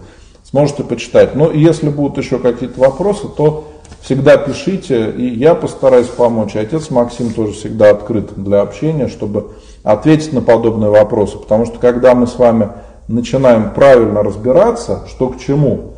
[0.55, 1.35] сможете почитать.
[1.35, 6.55] Но если будут еще какие-то вопросы, то всегда пишите, и я постараюсь помочь.
[6.55, 9.51] Отец Максим тоже всегда открыт для общения, чтобы
[9.83, 11.37] ответить на подобные вопросы.
[11.37, 12.69] Потому что когда мы с вами
[13.09, 15.95] начинаем правильно разбираться, что к чему,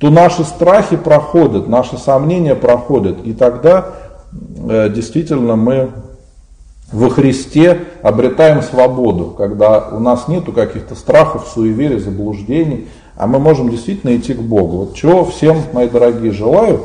[0.00, 3.24] то наши страхи проходят, наши сомнения проходят.
[3.24, 3.90] И тогда
[4.68, 5.90] э, действительно мы
[6.90, 12.88] во Христе обретаем свободу, когда у нас нету каких-то страхов, суеверий, заблуждений,
[13.20, 14.78] а мы можем действительно идти к Богу.
[14.78, 16.80] Вот чего всем, мои дорогие, желаю.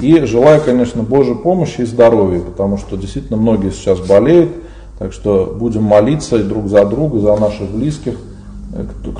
[0.00, 4.50] И желаю, конечно, Божьей помощи и здоровья, потому что действительно многие сейчас болеют.
[4.98, 8.18] Так что будем молиться и друг за друга, за наших близких,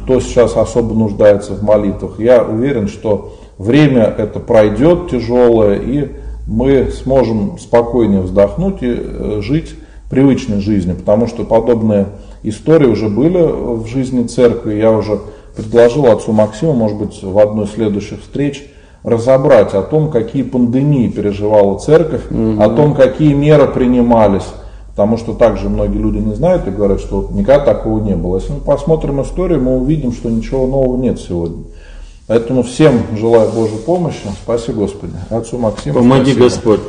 [0.02, 2.20] кто сейчас особо нуждается в молитвах.
[2.20, 6.10] Я уверен, что время это пройдет тяжелое, и
[6.46, 9.74] мы сможем спокойнее вздохнуть и э, жить
[10.10, 12.08] привычной жизнью, потому что подобные
[12.42, 14.74] истории уже были в жизни церкви.
[14.74, 15.18] Я уже
[15.56, 18.66] предложил отцу Максиму, может быть, в одной из следующих встреч,
[19.04, 22.62] разобрать о том, какие пандемии переживала церковь, угу.
[22.62, 24.46] о том, какие меры принимались.
[24.90, 28.36] Потому что также многие люди не знают и говорят, что никогда такого не было.
[28.36, 31.64] Если мы посмотрим историю, мы увидим, что ничего нового нет сегодня.
[32.26, 34.28] Поэтому всем желаю Божьей помощи.
[34.42, 35.14] Спасибо, Господи.
[35.30, 35.94] Отцу Максиму.
[35.94, 36.44] Помоги спасибо.
[36.44, 36.80] Господь.